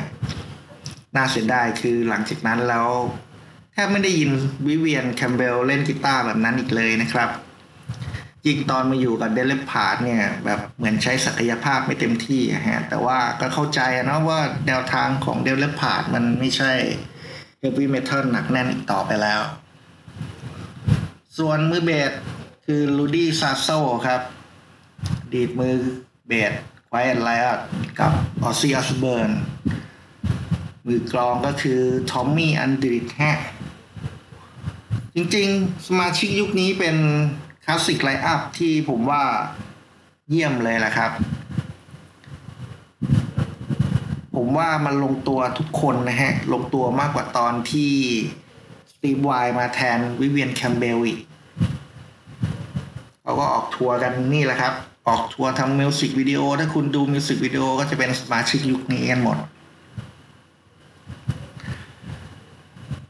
[1.15, 2.87] น่าเสียดายคือหลังจากนั้นแล้ว
[3.73, 4.31] แทบไม่ได้ยิน
[4.67, 7.29] Vivian Campbell เล่นกีตาร์แบบนั้นอีกเลยนะครับ
[8.45, 16.71] จริงตอนมาอยู่กับ Def Leppard เนี่ยแบบเหมือนใช้ศักยภาพไม่เต็มที่ฮะแต่ว่าก็เข้าใจนะว่าแนวทางของ Def Leppard มันไม่ใช่
[17.59, 19.41] heavy metal หนักแน่นอีกต่อไปแล้ว
[21.37, 22.11] ส่วนมือเบส
[22.65, 23.69] คือ Rudy Sarzo
[24.07, 24.21] ครับ
[25.33, 25.75] อดีตมือ
[26.27, 26.53] เบส
[26.89, 27.65] Quiet Riot
[27.99, 28.11] กับ
[28.43, 29.31] Ozzy Osbourne
[30.85, 33.21] มือกลองก็คือ Tommy Aldridge ฮะ
[35.15, 36.95] จริงๆ สมาชิกยุคนี้เป็น
[37.65, 39.23] classic lineup ที่ผมว่า
[40.29, 41.11] เยี่ยมเลยแหละครับ
[44.35, 47.93] ผมว่ามันลงตัวทุกคนนะฮะ ลงตัวมากกว่าตอนที่
[48.91, 51.19] Steve Vai มาแทน Vivian Campbell อีก
[53.21, 54.73] เขาก็ออกทัวร์กันนี่แหละครับ
[55.07, 59.37] ออกทัวร์ทำมิวสิกวิดีโอ ถ้าคุณดูมิวสิกวิดีโอก็จะเป็นสมาชิกยุคนี้กันหมด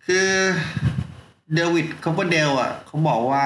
[0.05, 0.29] คือ
[1.53, 3.45] David Coverdale อะเขาบอกว่า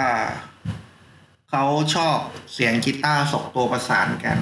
[1.50, 1.64] เขา
[1.96, 2.18] ชอบ
[2.54, 4.38] เสียงกีตาร์สองตัวประสานกัน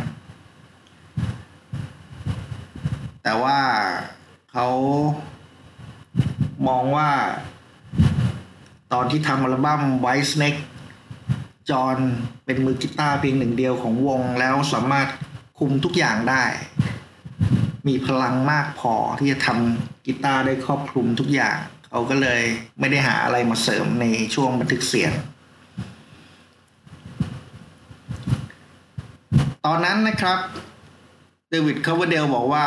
[3.24, 3.60] แต่ว่า
[4.52, 4.68] เขา
[6.68, 7.10] มองว่า
[8.94, 10.62] ตอนที่ทำอัลบั้ม White Snake
[11.70, 11.98] จอห์น
[12.46, 15.08] เป็นมือกีตาร์เพียงหนึ่งเดียวของวงแล้วสามารถ
[15.60, 16.44] คุมทุกอย่างได้
[17.88, 21.58] มีพลังมากพอที่จะทำกีตาร์ได้ครอบคลุมทุกอย่าง
[21.90, 22.42] เขาก็เลย
[22.80, 25.12] ไม่ได้หาอะไรมาเสริมในช่วงบันทึกเสียง
[29.66, 30.40] ตอนนั้นนะครับ
[31.50, 32.66] David Coverdale บอกว่า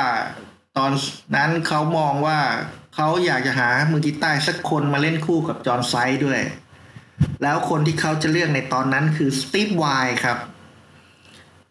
[0.76, 0.90] ตอน
[1.36, 2.38] นั้นเขามองว่า
[2.94, 6.40] เขาอยากจะหามือกีตาร์สักคนมาเล่นคู่กับ John Sykes ด้วย
[7.42, 9.84] แล้วคนที่เขาจะเลือกในตอนนั้นคือ Steve Vai
[10.24, 10.38] ครับ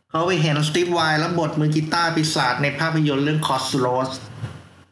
[0.10, 4.12] เขาไปเห็น Steve Vai รับบทมือกีตาร์ปีศาจในภาพยนตร์เรื่อง Crossroads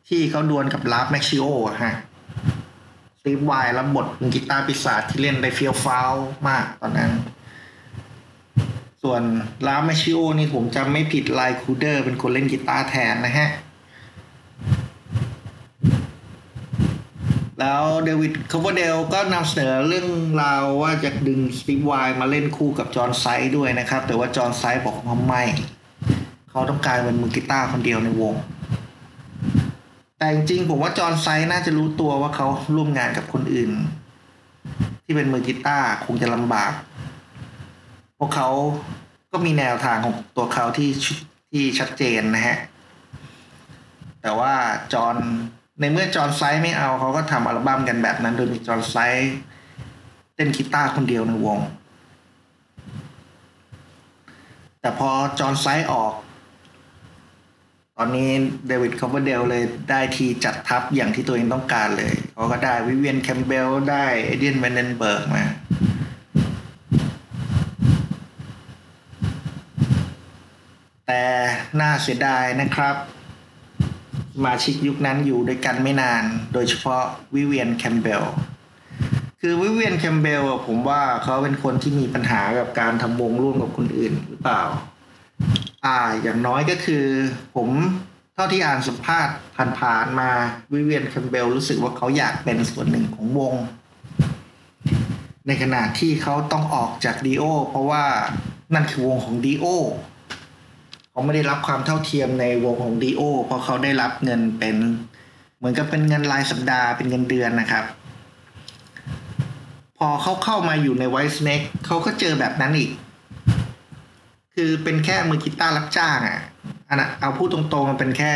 [0.09, 1.45] ที่เขาดวลกับ Ralph Macchio
[1.83, 1.95] ฮะ
[3.19, 6.11] Steve Vai รับบทมือกีตาร์ปีศาจที่เล่นได้เฟียวฟ้าว
[6.47, 7.11] มากตอนนั้น
[9.03, 9.21] ส่วน
[9.67, 13.49] Ralph Macchio นี่ผมจำไม่ผิด Ry Cooder เป็นคนเล่นกีตาร์แทนนะฮะ
[17.59, 20.07] แล้ว David Coverdale ก็นำเสนอเรื่อง
[20.43, 25.43] ราวว่าจะดึง Steve Vai มาเล่นคู่กับ John Sykes ด้วยนะครับ แต่ว่า John Sykes บอกว่าไม่
[26.49, 28.33] เขาต้องการเป็นมือกีตาร์คนเดียวในวง
[30.17, 33.71] แต่จริงๆผมว่าจอห์นไซด์น่าจะรู้ตัวว่าเขาร่วมงานกับคนอื่น
[35.03, 36.71] ที่เป็นมือกีตาร์คงจะลำบาก
[38.17, 38.49] พวกเขา
[39.31, 40.89] ก็มีแนวทางของตัวเขาที่
[41.51, 42.57] ที่ชัดเจนนะฮะ
[44.21, 44.53] แต่ว่า
[44.93, 45.15] จอห์น
[45.79, 49.33] ในเมื่อจอห์นไซด์ไม่เอาเขาก็ทำอัลบั้มกันแบบนั้น โดยมีจอห์นไซด์
[50.35, 51.59] เต้นกีตาร์คนเดียวในวง
[54.81, 55.09] แต่พอ
[55.39, 56.13] John Sykes ออก
[57.97, 58.31] ตอนนี้
[58.67, 65.43] David Coverdale เลยได้ทีจัดทัพอย่างที่ตัวเองต้องการเลย เขาก็ได้ Vivian Campbell ได้ Adrian Vandenberg มา
[71.07, 71.23] แต่
[71.79, 72.95] น่าเสียดายนะครับ
[74.45, 76.23] สมาชิกยุคนั้นอยู่ด้วยกันไม่นาน
[76.53, 77.03] โดยเฉพาะ
[77.35, 78.23] Vivian Campbell
[79.41, 84.63] คือ Vivian Campbell ผมว่าเขาเป็นคนที่มีปัญหากับการทำวงร่วมกับคนอื่นหรือเปล่า
[85.85, 87.05] อ่า อย่างน้อยก็คือ
[87.55, 87.69] ผม
[88.33, 89.35] เท่าที่อ่านสัมภาษณ์
[89.79, 90.29] ผ่านๆมา
[90.73, 93.55] Vivian Campbell รู้สึกว่าเขาอยากเป็นส่วนหนึ่งของวง
[95.47, 98.03] ในขณะที่เขาต้องออกจาก Dio เพราะว่า
[98.73, 99.65] นั่นคือวงของ Dio
[101.17, 104.75] เขาไม่ได้รับความเท่าเทียมในวงของ Dio เพราะเขาได้รับเงินเป็น
[105.57, 107.85] เหมือนกับเป็นเงินรายสัปดาห์เป็นเงินเดือนนะครับ
[109.97, 112.91] พอเขาเข้ามาอยู่ใน Whitesnake เขาก็เจอแบบนั้นอีก
[114.55, 116.39] คือเป็นแค่มือกีตาร์รับจ้างอะ
[116.87, 118.33] อันนะเอาพูดตรงๆมันเป็นแค่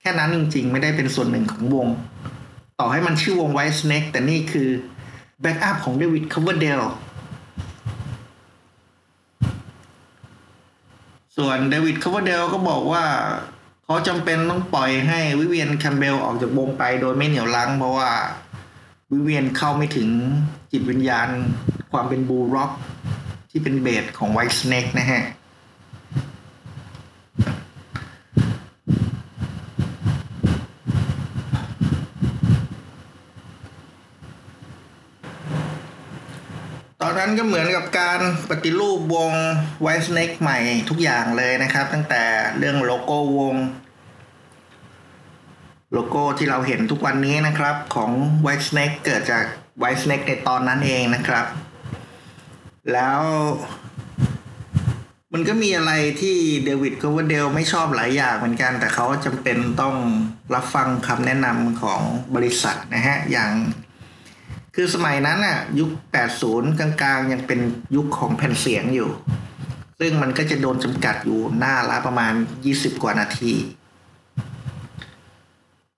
[0.00, 1.88] แค่นั้นจริง ๆ ไม่ได้เป็นส่วนหนึ่งของวง
[2.78, 4.68] ต่อให้มันชื่อวง Whitesnake แต่นี่คือ
[5.40, 6.80] backup ของ David Coverdale
[11.36, 13.04] ส่วน David Coverdale ก็บอกว่า
[13.84, 18.10] เขาจำเป็นต้องปล่อยให้ Vivian Campbell ออกจากวงไปโดยไม่เหนี่ยวรั้งเพราะว่า
[19.12, 20.08] วิเวียนเข้าไม่ถึง
[20.72, 21.28] จิตวิญญาณ
[21.92, 22.70] ความเป็นบูร็อก
[23.50, 25.22] ที่เป็นเบสของไวท์สเน็กนะฮะ
[37.00, 38.20] ค อนนั้น ก็เหมือนกับการ
[38.50, 39.32] ปฏิรูปวง
[39.84, 40.58] White Snake ใหม่
[40.88, 42.24] ทุกอย่างเลยนะครับ ตั้งแต่
[42.58, 43.56] เรื่องโลโก้วง
[45.92, 48.10] โลโก้ที่เราเห็นทุกวันนี้นะครับของ
[48.46, 49.44] White Snake เกิดจาก
[49.82, 51.46] White Snake ในตอนนั้นเองนะครับ
[52.92, 53.20] แล้ว
[55.32, 59.96] มันก็มีอะไรที่เดวิดก็ว่าเดลไม่ชอบหลายอย่างเหมือนกัน แต่เขาจำเป็นต้อง
[60.54, 62.00] รับฟังคำแนะนำของ
[62.34, 63.52] บริษัทนะฮะ อย่าง
[64.74, 65.90] คือสมัยนั้นอะ ยุค
[66.34, 67.60] 80 กลางๆ ยังเป็น
[67.96, 69.10] ยุคของแผ่นเสียงอยู่
[70.00, 72.34] ซึ่งมันก็จะโดนจำกัดอยู่หน้าละประมาณ
[72.68, 73.54] 20 กว่านาที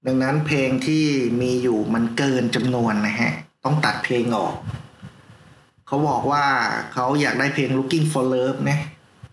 [0.07, 1.05] ดังนั้นเพลงที่
[1.41, 3.33] มีอยู่มันเกินจำนวนนะฮะ
[3.65, 4.55] ต้องตัดเพลงออก
[5.87, 6.45] เขาบอกว่า
[6.93, 8.79] เขาอยากได้เพลง looking for love นะ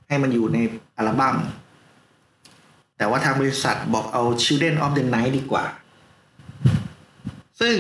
[0.08, 0.58] ให้มันอยู่ใน
[0.98, 1.36] อัลบัม้ม
[2.98, 5.64] แต่ว่าทางบริษัทบอกเอา Children of the Night ดีกว่า
[7.62, 7.78] ซึ่ง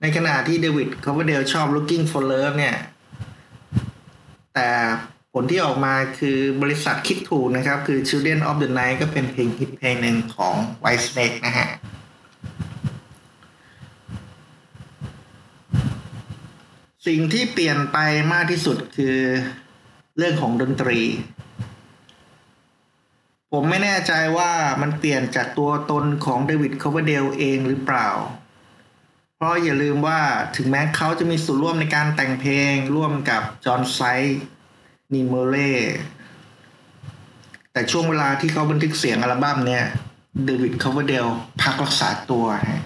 [0.00, 2.76] ในขณะที่เดวิดคาร์เดลชอบ Looking for Love เนี่ย
[4.54, 4.70] แต่
[5.32, 11.68] ผลที่ออกมาคือบริษัทคิดถูกนะครับ คือ Children of the Night ก็เป็นเพลงฮิตเพลงหนึ่งของ Whitesnake นะฮะ
[17.06, 17.98] สิ่งที่เปลี่ยนไป
[18.32, 19.18] มากที่สุดคือ
[20.16, 21.00] เรื่องของดนตรี
[23.52, 28.08] ผมไม่แน่ใจว่ามันเปลี่ยนจากตัวตนของ David Coverdale เองหรือเปล่า
[29.42, 30.20] เพราะอย่าลืมว่า
[30.56, 35.72] ถึงแม้เขาจะมีส่วนร่วมในการแต่งเพลงร่วมกับ John Sykes Neil Murray
[37.72, 39.84] แต่ช่วงเวลาที่เขาบันทึกเสียงอัลบั้มเนี่ย
[40.44, 41.26] David Coverdale
[41.62, 42.82] พักรักษาตัวฮะ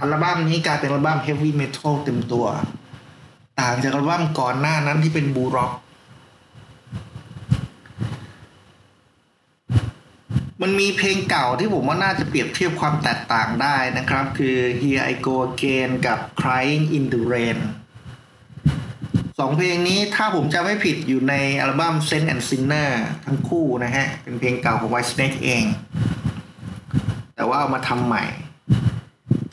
[0.00, 2.46] อัลบั้มนี้กลายเป็นอัลบั้ม heavy metal เต็มตัว
[3.60, 5.70] ต่างจากอัลบั้มก่อนหน้านั้นที่เป็น blues rock
[10.62, 17.58] มันมีเพลงเก่าที่ผมว่าน่าจะเปรียบเทียบความแตกต่างได้นะครับ คือ Here I Go Again กับ Crying in the Rain
[19.38, 22.90] สองเพลงนี้ถ้าผมจำไม่ผิดอยู่ในอัลบั้ม Saints and Sinners
[23.24, 25.64] ทั้งคู่นะฮะ เป็นเพลงเก่าของ Whitesnake เอง
[27.36, 28.24] แต่ว่าเอามาทำใหม่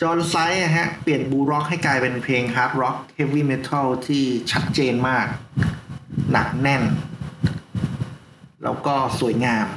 [0.01, 5.27] John Sykes ฮะ เปลี่ยน blues rock ให้กลายเป็นเพลง hard rock heavy metal ที่ชัดเจนมาก
[6.31, 6.83] หนักแน่น
[8.63, 9.67] แล้วก็สวยงาม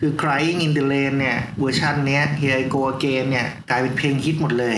[0.00, 4.76] คือ Crying in the Rain เนี่ยเวอร์ชันเนี้ย Here I Go Again เนี่ยกลายเป็นเพลงฮิตหมดเลย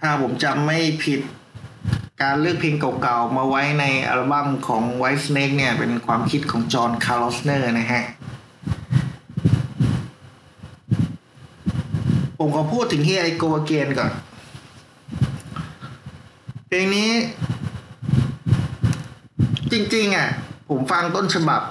[0.00, 1.20] ถ้าผมจำไม่ผิด
[2.22, 8.04] การเลือกเพลงเก่าๆ มาไว้ในอัลบั้มของ Whitesnake เนี่ย เป็นความคิดของ John Kalodner นะฮะ
[12.38, 14.12] ผมขอพูดถึง Here I Go Again ก่อน
[16.68, 17.10] เพลงนี้
[19.74, 20.28] จริง ๆ อะ
[20.70, 21.62] ผมฟังต้นฉบับ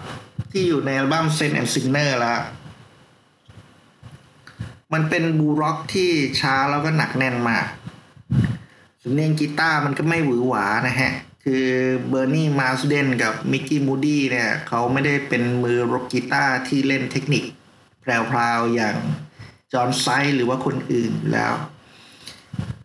[0.51, 2.39] ที่อยู่ในอัลบั้ม Saints and Sinners แล้ว
[4.93, 6.09] มันเป็น blues rock ที่
[6.41, 7.65] ช้าแล้วก็หนักแน่นมาก
[9.03, 11.11] สำเนียงกีตาร์มันก็ไม่หวือหวานะฮะ
[11.43, 11.65] คือ
[12.09, 17.43] Bernie Marsden กับ Micky Moody เนี่ย เขาไม่ได้เป็นมือร็อกกีตาร์ที่เล่นเทคนิค
[18.01, 18.95] แพรวๆอย่าง
[19.73, 21.53] John Sykes หรือว่าคนอื่นแล้ว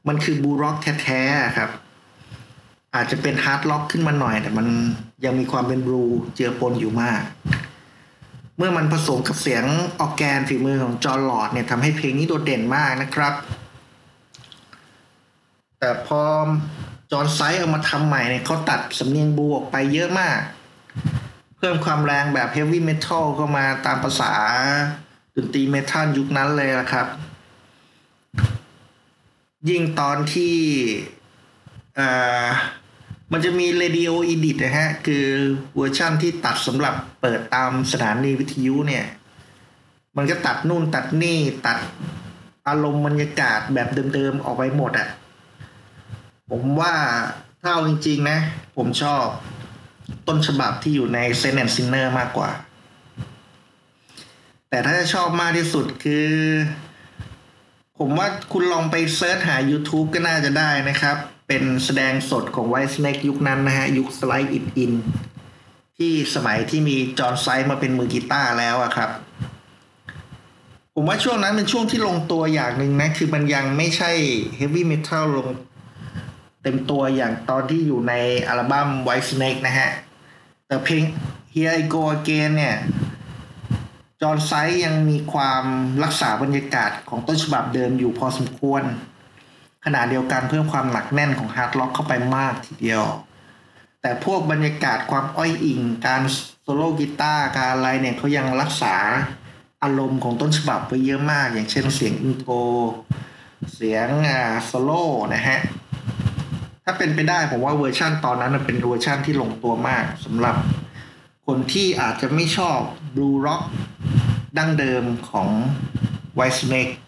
[0.08, 1.70] มันคือ blues rock แท้ๆครับ
[2.94, 4.66] อาจจะเป็น hard rock ขึ้นมาหน่อย แต่มัน
[5.24, 6.02] ยังมีความเป็นบลู
[6.34, 7.22] เจือปนอยู่มาก
[8.56, 9.64] เมื่อมันผสมกับเสียง
[10.00, 13.34] ออร์แกนฝีมือของ Jon Lord เนี่ยทำให้เพลงนี้โดดเด่นมากนะครับ
[15.78, 16.22] แต่พอ
[17.10, 20.38] จอร์นไซส์เอามาทำใหม่เนี่ยเขาตัดสำเนียงบูออกไปเยอะมาก
[21.56, 24.32] เพิ่มความแรงแบบ heavy metal เข้ามาตามภาษา
[25.34, 27.06] ดนตรี metal ยุคนั้นเลยละครับ
[29.68, 30.56] ยิ่งตอนที่
[31.98, 32.48] อ่า
[33.32, 35.26] มันจะมี Radio Edit นะฮะ คือ
[35.76, 39.04] เวอร์ชั่นที่ตัดสำหรับเปิดตามสถานีวิทยุเนี่ย
[40.16, 41.78] มันก็ตัดนู่นตัดนี่ตัด
[42.68, 45.08] อารมณ์บรรยากาศแบบเดิมๆ ออกไปหมดอะ่ะ
[46.50, 46.94] ผมว่า
[47.62, 48.38] ถ้าเอาจริงๆนะ
[48.76, 49.24] ผมชอบ
[50.28, 52.50] ต้นฉบับที่อยู่ใน Saints and Sinners มากกว่า
[54.70, 56.30] แต่ถ้าจะชอบมากที่สุดคือ
[57.98, 61.16] ผมว่าคุณลองไป search หา YouTube ก็น่าจะได้นะครับ
[61.48, 64.92] เป็นแสดงสดของ White Snake ยุคนั้นนะฮะ ยุค Slide It In
[65.98, 69.10] ที่สมัยที่มีจอห์นไซด์มาเป็นมือกีตาร์แล้วอะครับ
[70.94, 74.10] ผมว่าช่วงนั้นเป็นช่วงที่ลงตัวอย่างหนึ่งนะ คือมันยังไม่ใช่
[74.56, 75.48] เฮฟวี่เมทัลลง
[76.62, 78.14] เต็มตัวอย่างตอนที่อยู่ใน
[78.48, 79.90] อัลบั้ม White Snake นะฮะ
[80.66, 81.02] แต่เพลง
[81.54, 82.76] Here I Go Again เนี่ย
[84.20, 85.64] จอห์นไซด์ยังมีความ
[86.02, 88.82] รักษาบรรยากาศของต้นฉบับเดิมอยู่พอสมควร
[89.84, 93.04] ขณะเดียวกันเพิ่มความหนักแน่นของ hard rock เข้าไปมากทีเดียว
[94.02, 96.22] แต่พวกบรรยากาศความอ้อยอิ่ง การ
[96.62, 98.96] โซโล่กีตาร์การอะไรเนี่ยเขายังรักษา
[99.82, 102.54] อารมณ์ของต้นฉบับไปเยอะมาก อย่างเช่นเสียง intro
[103.74, 105.04] เสียงอ่าโซโล่
[105.34, 105.60] นะฮะ
[106.84, 110.56] ถ้าเป็นไปได้ผมว่าเวอร์ชั่นตอนนั้นมันเป็นเวอร์ชั่นที่ลงตัวมากสำหรับ
[111.46, 112.78] คนที่อาจจะไม่ชอบ
[113.14, 113.62] blues rock
[114.58, 115.48] ดั้งเดิมของ
[116.38, 117.02] White Snake ส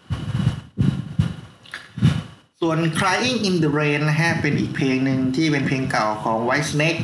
[2.63, 7.01] ส่วน Crying in the Rain นะฮะ เป็นอีกเพลงหนึ่งที่เป็นเพลงเก่าของ White Snake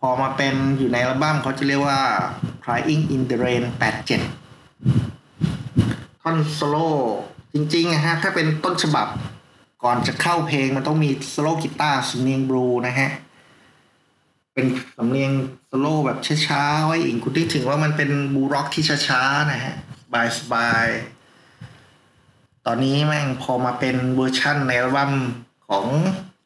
[0.00, 2.00] พอมาเป็นอยู่ในอัลบั้มเขาจะเรียกว่า
[2.64, 3.64] Crying in the Rain
[4.52, 6.88] 87 ท่อนโซโล่
[7.54, 9.06] จริงๆนะฮะ ถ้าเป็นต้นฉบับ
[9.84, 13.10] ก่อนจะเข้าเพลงมันต้องมีโซโล่กีตาร์สำเนียงบลูนะฮะ
[14.54, 14.66] เป็น
[14.96, 15.30] สำเนียง
[15.66, 19.74] โซโล่แบบช้าๆอ้อยอิ่งคุณนึกถึงว่ามันเป็น blues rock ที่ช้าๆนะฮะ
[20.38, 21.15] สบายๆ
[22.68, 25.12] ตอนนี้แม่งพอมาเป็นเวอร์ชั่นในอัลบั้ม
[25.68, 25.86] ของ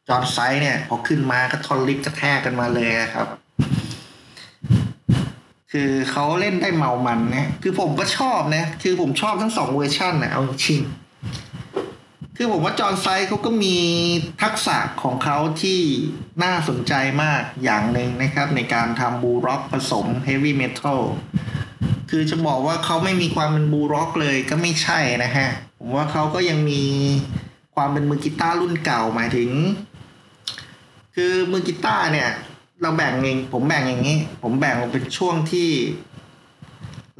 [0.08, 3.28] John Sykes เนี่ย พอขึ้นมาก็ท่อน riff กระแทกกันมาเลยครับ
[5.72, 10.82] คือเขาเล่นได้เมามันนะคือผมก็ชอบนะ คือผมชอบทั้งสองเวอร์ชันนะเอาจริง
[12.36, 13.76] คือผมว่า John Sykes เขาก็มี
[14.42, 15.80] ทักษะของเขาที่
[16.42, 16.92] น่าสนใจ
[17.22, 21.00] มากอย่างหนึ่งนะครับ ในการทำ blues rock ผสม heavy metal
[22.10, 25.48] คือจะบอกว่าเขาไม่มีความเป็น blues rock เลยก็ไม่ใช่นะฮะ
[25.78, 26.82] ผมว่าเขาก็ยังมี
[27.74, 29.50] ความเป็นมือกีตาร์รุ่นเก่าหมายถึง
[31.14, 32.28] คือมือกีตาร์เนี่ย
[32.80, 35.68] เราแบ่งเองผมแบ่งอย่างนี้ ผมแบ่งออกเป็นช่วงที่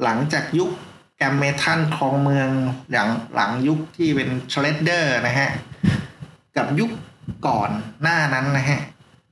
[0.03, 0.69] หลังจากยุค
[1.17, 2.49] glam metal ครองเมือง
[2.91, 5.49] หลังหลังยุคที่เป็น shredder นะฮะ
[6.57, 6.89] กับยุค
[7.47, 7.69] ก่อน
[8.01, 8.79] หน้านั้นนะฮะ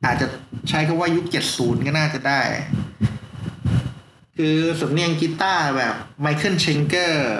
[0.05, 0.27] อาจจะ
[0.69, 2.41] ใช้คำว่ายุค 70 ก็น่าจะได้
[4.41, 7.31] คือสำเนียงกีตาร์แบบ Michael Schenker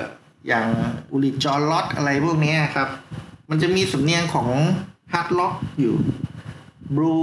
[0.48, 0.68] อย่าง
[1.12, 2.90] Uli Jon Roth อะไรพวกนี้ครับ
[3.50, 4.50] มันจะมีสำเนียงของ
[5.14, 5.96] hard rock อยู่
[6.96, 7.18] บลู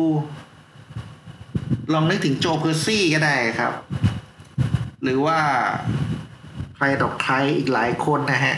[1.93, 3.73] ลองนึกถึง Joe Perry ก็ได้ครับ
[5.03, 5.39] หรือว่า
[6.77, 8.57] ใครต่อใครอีกหลายคนนะฮะ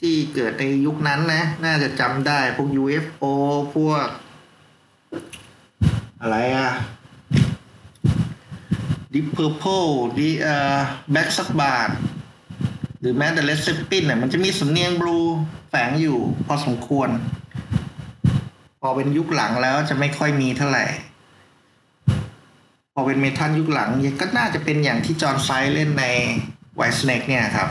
[0.00, 3.24] ที่เกิดในยุคนั้นนะ น่าจะจำได้พวก UFO
[3.74, 4.06] พวก
[6.20, 6.70] อะไรอะ
[9.16, 10.78] Deep Purple ดีเอ่อ
[11.12, 11.92] Black Sabbath
[13.00, 15.18] หรือแม้แต่ Led Zeppelin เนี่ยมันจะมีสำเนียงบลู
[15.68, 17.08] แฝงอยู่พอสมควร
[18.80, 20.84] พอเป็นยุคหลังแล้วจะไม่ค่อยมีเท่าไหร่
[22.94, 23.90] พอเป็นเมทัลยุคหลัง
[24.20, 26.04] ก็น่าจะเป็นอย่างที่จอห์นไซเล่นใน
[26.78, 27.68] White Snake เนี่ยครับ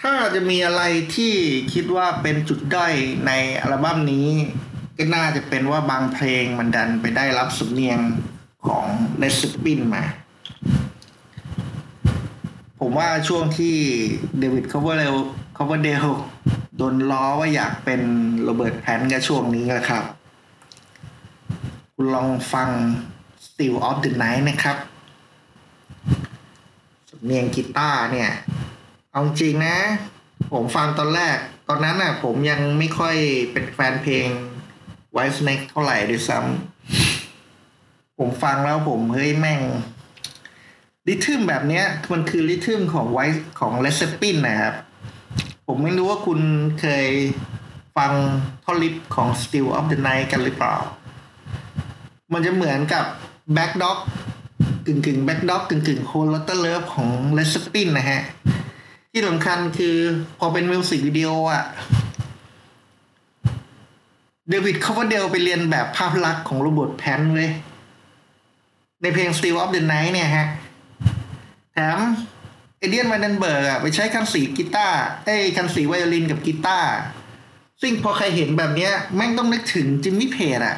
[0.00, 0.82] ถ้าจะมีอะไร
[1.14, 1.34] ที่
[1.72, 2.94] คิดว่าเป็นจุดด้อย
[3.26, 4.28] ในอัลบั้มนี้
[4.98, 8.00] ก็น่าจะเป็นว่าบางเพลงมันดันไปได้รับสำเนียง
[8.66, 8.84] ของ
[9.18, 10.04] เลสปินมา
[12.80, 13.76] ผมว่าช่วงที่
[14.38, 16.06] เดวิดคา v ว r ร์คา v ว r เดล
[16.76, 18.00] โดนล้อว่าอยากเป็น
[18.42, 20.04] โรเบิร์ตแพนก็ช่วงนี้แหละครับ
[21.94, 22.68] คุณลองฟัง
[23.44, 24.76] Still of the Night นะครับ
[27.10, 28.30] สำเนียงกีตาร์เนี่ย
[29.12, 29.76] เอาจริงนะ
[30.52, 31.36] ผมฟังตอนแรก
[31.68, 33.16] ตอนนั้นน่ะ ผมยังไม่ค่อย
[33.52, 34.28] เป็นแฟนเพลง
[35.16, 39.60] White Snake เท่าไหร่ด้วยซ้ำผมฟังแล้วผมเฮ้ยแม่ง
[41.08, 43.18] ริทึมแบบเนี้ย มันคือริทึมของไว
[43.60, 44.74] ของ Led Zeppelin นะครับ
[45.66, 46.40] ผมไม่รู้ว่าคุณ
[46.80, 47.08] เคย
[47.96, 48.12] ฟัง
[48.64, 50.76] ท่อน riff ของ Still of the Night กันหรือเปล่า
[52.32, 53.04] มันจะเหมือนกับ
[53.56, 53.98] Black Dog
[54.86, 57.08] กึ่งกึ่ง Black Dog กึ่งกึ่ง Whole Lotta Love ของ
[57.38, 58.22] l e s p i n นะฮะ
[59.12, 59.96] ที่สำคัญคือ
[60.38, 61.64] พอเป็นมิวสิกวิดีโออะ
[64.48, 67.50] เดวิดคัฟเวอร์เดลไปเลียนแบบภาพลักษณ์ของโรเบิร์ตแพลนต์เลย
[69.02, 70.46] ในเพลง Still of the Night เนี่ยฮะ
[71.72, 71.98] แถม
[72.78, 76.90] เอเดรียนแวนเดนเบิร์กอะไปใช้คันสีกีตาร์เอ้คันสีไวโอลินกับกีตาร์
[77.82, 80.76] ซึ่งพอใครเห็นแบบเนี้ย แม่งต้องนึกถึงจิมมี่เพจอะ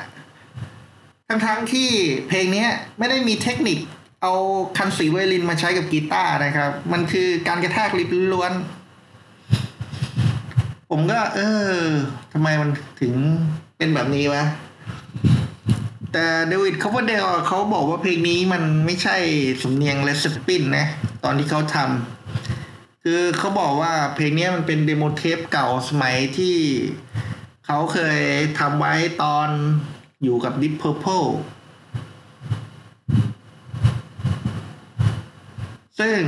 [1.28, 1.88] ทั้งๆที่
[2.28, 2.66] เพลงนี้
[2.98, 3.78] ไม่ได้มีเทคนิค
[4.22, 4.32] เอา
[4.78, 8.52] คันสีไวโอลินมาใช้กับกีตาร์นะครับ มันคือการกระแทก riff ล้วน
[10.90, 11.82] ผมก็ เออ
[12.32, 12.70] ทำไมมัน
[13.00, 13.12] ถึง
[13.76, 14.44] เป็นแบบนี้วะ
[16.12, 19.16] แต่เดวิดคัฟเวอร์เดลเขาบอกว่าเพลงนี้มันไม่ใช่
[19.62, 20.86] สำเนียง Led Zeppelin นะ
[21.24, 26.56] ตอนที่เขาทำคือเขาบอกว่าเพลงนี้มันเป็น demo tape เก่าสมัยที่
[27.66, 28.20] เขาเคย
[28.58, 29.48] ทำไว้ตอน
[30.22, 31.28] อยู่กับ Deep Purple
[36.00, 36.18] ซึ่ง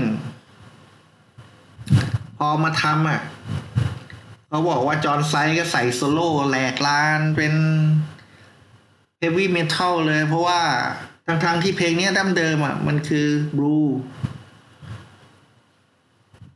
[2.38, 3.20] พอมาทำอะ
[4.50, 7.54] เขาบอกว่าจอห์นไซกส์ก็ใส่โซโล่แหลกลานเป็น
[9.18, 10.60] เฮฟวี่เมทัลเลย เพราะว่า
[11.26, 13.78] ทั้งที่เพลงนี้ดั้งเดิมอะ มันคือบลูส์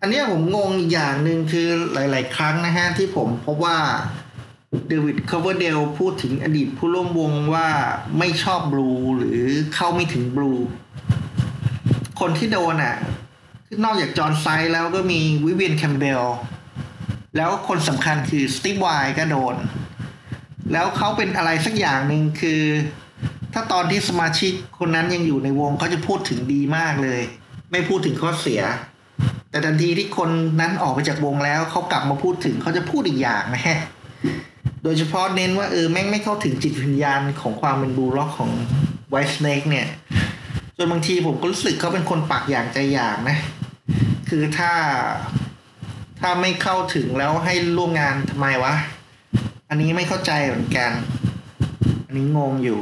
[0.01, 3.79] อันนี้ผมงงอย่างหนึ่งคือหลาย ๆ ครั้งนะฮะ ที่ผมพบว่า
[4.89, 7.69] เดวิดคัฟเวอร์เดลพูดถึงอดีตผู้ร่วมวงว่า
[8.19, 9.41] ไม่ชอบบลูส์หรือ
[9.75, 10.53] เข้าไม่ถึงบลูส์
[12.21, 12.97] คนที่โดนอะ
[13.67, 16.23] คือนอกจากจอห์นไซแล้วก็มีวิเวียนแคมเบล
[17.37, 18.87] แล้วคนสำคัญคือสตีฟไว
[19.19, 19.57] ก็โดน
[20.73, 22.63] แล้วเขาเป็นอะไรสักอย่างหนึ่งคือ
[23.53, 27.21] ถ้าตอนที่สมาชิกคนนั้นยังอยู่ในวงเขาจะพูดถึงดีมากเลย
[27.73, 28.63] ไม่พูดถึงข้อเสีย
[29.51, 30.31] แต่ทันทีที่คน
[30.61, 33.79] นั้นออกไปจากวงแล้วเขากลับมาพูดถึงเขาจะพูดอีกอย่างนะฮะ
[34.83, 38.51] โดยเฉพาะเน้นว่าเออแม่งไม่เข้าถึงจิตวิญญาณของความเป็นบูล็อกของ
[39.11, 39.87] ไวท์สเนกเนี่ย
[40.77, 43.39] จนบางทีผมก็รู้สึกเขาเป็นคนปากอย่างใจอย่างนะ
[44.29, 44.71] คือถ้า
[46.27, 48.75] ถ้าไม่เข้าถึงแล้วให้ร่วมงานทำไมวะ
[49.69, 50.91] อันนี้ไม่เข้าใจเหมือนกัน
[52.07, 52.81] อันนี้งงอยู่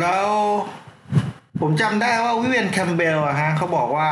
[0.00, 0.26] แล้ว
[1.60, 4.10] ผมจำได้ว่าวิเวียนแคมเบลอะฮะเขาบอกว่า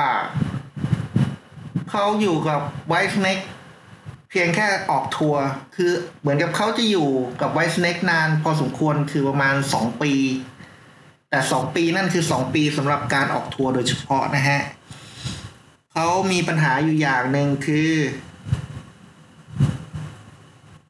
[1.90, 3.38] เขาอยู่กับ Whitesnake
[4.30, 5.44] เพียงแค่ออกทัวร์
[5.76, 7.08] คือเหมือนกับเขาจะอยู่
[7.40, 10.12] กับ Whitesnake นานพอสมควรคือประมาณสองปี
[11.36, 14.60] แต่สองปีนั่นคือสองปีสำหรับการออกทัวร์โดยเฉพาะนะฮะ
[15.92, 17.90] เขามีปัญหาอยู่อย่างหนึ่งคือ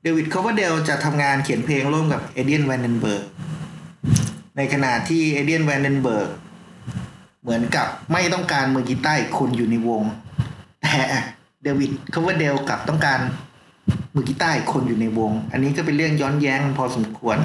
[0.03, 3.25] เดวิดคัฟเวอร์เดลจะทำงานเขียนเพลงร่วมกับเอเดรียนแวนเดนเบิร์ก
[4.57, 6.29] ในขณะที่เอเดรียนแวนเดนเบิร์ก
[7.43, 10.03] เหมือนกับไม่ต้องการมือกีตาร์คนอยู่ในวง
[10.83, 10.97] แต่
[11.63, 13.21] เดวิดคัฟเวอร์เดลกลับต้องการ
[14.15, 17.39] มือกีตาร์คนอยู่ในวง อันนี้ก็เป็นเรื่องย้อนแย้งพอสมควร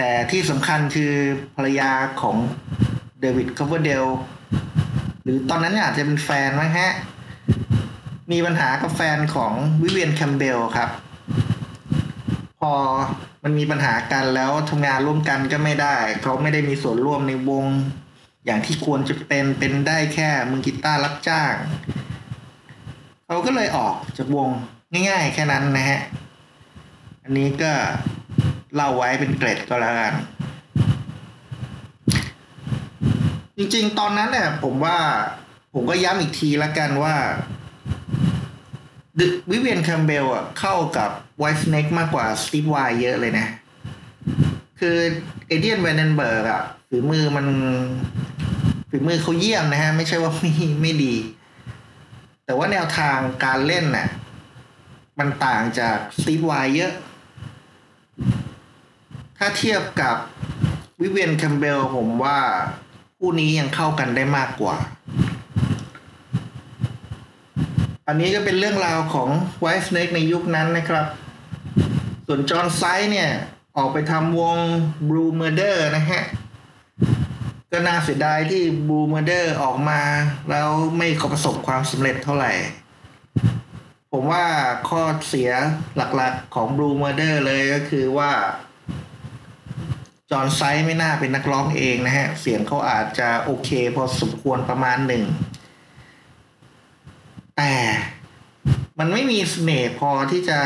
[0.00, 1.12] แต่ที่สำคัญคือ
[1.56, 1.90] ภรรยา
[2.22, 2.36] ของ
[3.20, 4.06] เดวิดคัฟเวอร์เดล
[5.22, 6.92] หรือตอนนั้นอาจจะเป็นแฟนมั้งฮะ
[8.32, 10.90] มีปัญหากับแฟนของวิเวียนแคมเบลครับ
[12.60, 12.72] พอ
[13.44, 17.66] มันมีปัญหากันแล้วทำงานร่วมกันก็ไม่ได้ เขาไม่ได้มีส่วนร่วมในวง
[18.44, 21.54] อย่างที่ควรจะเป็นเป็นได้แค่มือกีตาร์รับจ้าง
[23.26, 24.48] เขาก็เลยออกจากวง
[24.92, 26.00] ง่ายๆแค่นั้นนะฮะ
[27.22, 27.72] อันนี้ก็
[28.74, 30.14] เล่าไว้เป็นเกร็ดก็แล้วกัน
[33.56, 34.98] จริงๆ ตอนนั้นเนี่ยผมว่า
[35.74, 37.14] ผมก็ย้ำอีกทีละกันว่า
[39.50, 43.46] วิเวียนแคมเบลอะเข้ากับWhitesnake มากกว่าสตีฟไวเยอะเลยนะ
[44.80, 44.96] คือ
[45.48, 47.46] เอเดรียนแวนเดนเบิร์กอะฝีมือมัน
[48.90, 50.50] ฝีมือเขาเยี่ยมนะฮะ ไม่ใช่ว่าไม่
[50.82, 51.14] ไม่ดี
[52.44, 54.08] แต่ว่าแนวทางการเล่นน่ะ
[55.18, 56.92] มันต่างจากสตีฟไวเยอะ
[59.38, 60.16] ถ้าเทียบกับ
[61.00, 62.38] วิเวียนแคมเบลผมว่า
[63.18, 64.76] คู่นี้ยังเข้ากันได้มากกว่า
[68.08, 69.28] อันนี้ก็เป็นเรื่องราวของ
[69.60, 71.06] ไวท์สเน็กในยุคนั้นนะครับ
[72.26, 73.30] ส่วนจอห์นไซด์เนี่ย
[73.76, 74.58] ออกไปทำวง
[75.08, 76.22] Blue Murder นะฮะ
[77.72, 80.00] ก็น่าเสียดายที่ Blue Murder ออกมา
[80.50, 82.52] แล้วไม่ประสบความสำเร็จเท่าไหร่
[84.12, 84.44] ผมว่า
[84.88, 85.50] ข้อเสีย
[85.96, 88.32] หลักๆของ Blue Murder เลยก็คือว่า
[90.30, 95.24] จอห์นไซด์ไม่น่าเป็นนักร้องเองนะฮะ เสียงเขาอาจจะโอเค พอสมควรประมาณหนึ่ง
[97.56, 97.72] แต่
[98.98, 100.58] มันไม่มีเสน่ห์พอที่จะ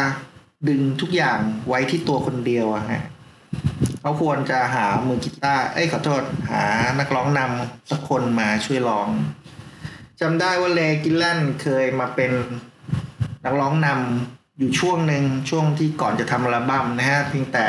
[0.69, 1.39] ดึงทุกอย่าง
[1.69, 3.03] ไว้ที่ตัวคนเดียวอะฮะ
[4.01, 6.65] เขาควรจะหามือกีตาร์เอ้ยขอโทษ หา
[7.01, 9.09] นักร้องนำสักคนมาช่วยร้อง
[10.21, 12.33] จำได้ว่าเลกิลแลนเคยมาเป็น
[13.45, 17.67] นักร้องนำอยู่ช่วงหนึ่งช่วงที่ก่อนจะทำอัลบั้มนะฮะเพียงแต่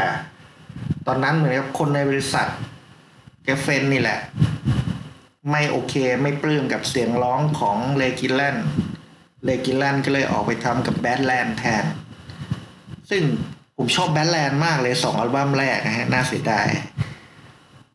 [1.07, 2.47] ตอนนั้นเหมือนกับคนในบริษัท
[3.43, 4.19] เกฟเฟนนี่แหละ
[5.51, 8.57] ไม่โอเคไม่ปลื้มกับเสียงร้องของเรย์กิลเลน
[9.45, 11.85] เรย์กิลเลนก็เลยออกไปทำกับ Badlands แทน
[13.09, 13.23] ซึ่ง
[13.77, 16.67] ผมชอบ Badlands มากเลยสองอัลบั้มแรกนะฮะ น่าเสียดาย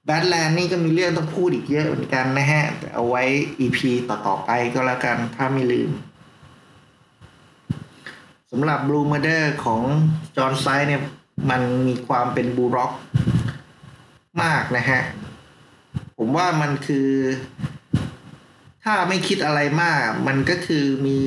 [0.05, 3.23] Badlands นี่ก็มีเรื่องต้องพูดอีกเยอะเหมือนกันนะฮะ แต่เอาไว้
[3.61, 5.91] EP ต่อๆไปก็แล้วกันถ้าไม่ลืม
[8.51, 9.83] สำหรับ Blue Murder ของ
[10.37, 11.03] จอห์นไซเนี่ย
[11.51, 12.93] มันมีความเป็นบูร็อก
[14.43, 15.01] มากนะฮะ
[16.17, 17.11] ผมว่ามันคือ
[18.85, 21.19] ถ้าไม่คิดอะไรมาก มันก็คือมี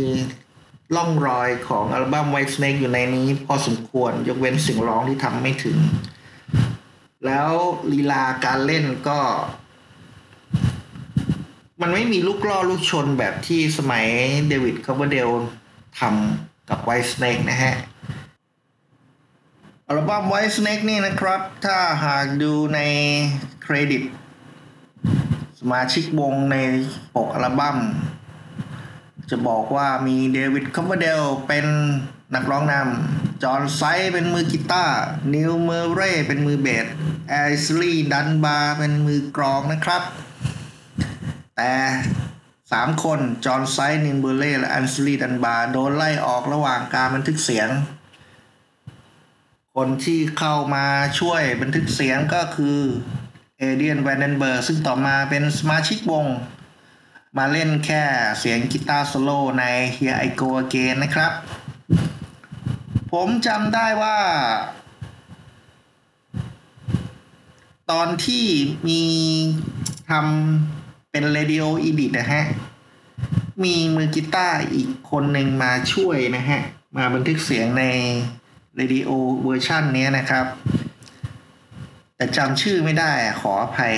[0.95, 5.78] ล่องรอยของอัลบั้ม White Snake อยู่ในนี้ พอสมควรยกเว้นสียงร้องที่ทำไม่ถึง
[7.26, 7.51] แล้ว
[7.91, 9.20] ลีลาการเล่นก็
[11.82, 14.05] มันไม่มีลูกล่อลูกชนแบบที่สมัย
[14.47, 15.30] เดวิดคัฟเวอร์เดล
[15.99, 17.74] ทำกับ Whitesnake นะฮะ
[19.92, 22.80] อัลบั้ม Whitesnake นี่นะครับ ถ้าหากดูใน
[23.64, 24.04] เครดิต
[25.60, 26.56] สมาชิกวงใน
[27.16, 27.78] ปกอัลบั้ม
[29.30, 31.66] จะบอกว่ามีเดวิดคัฟเวอร์เดลเป็น
[32.36, 33.82] นักร้องนำจอห์นไซกส์
[34.14, 35.00] เป็นมือกีตาร์
[35.36, 36.86] นีลเมอร์เรย์เป็นมือเบส
[37.30, 40.04] แอชลีย์ดันบาร์เป็นมือกลองนะครับ
[41.58, 41.74] แต่
[42.72, 47.70] สามคน จอห์นไซกส์นีลเมอร์เรย์และแอชลีย์ดันบาร์โดนไล่ออกระหว่างการบันทึกเสียง
[49.76, 50.86] คนที่เข้ามา
[51.19, 52.80] ช่วยบันทึกเสียงก็คือ
[53.59, 56.26] เอเดรียนแวนเดนเบิร์กซึ่งต่อมาเป็นสมาชิกวง
[57.38, 58.03] มาเล่นแค่
[58.39, 59.63] เสียงกีตาร์โซโล่ใน
[59.95, 61.32] Here I Go Again นะครับ
[63.11, 64.17] ผมจำได้ว่า
[67.91, 68.45] ตอนที่
[68.88, 69.03] มี
[70.09, 72.43] ทำเป็น radio edit นะฮะ
[73.63, 76.61] มีมือกีตาร์อีกคนหนึ่งมาช่วยนะฮะ
[76.95, 77.86] มาบันทึกเสียงใน
[78.76, 80.45] radio version นี้นะครับ
[82.15, 83.11] แต่จำชื่อไม่ได้
[83.41, 83.93] ขออภัย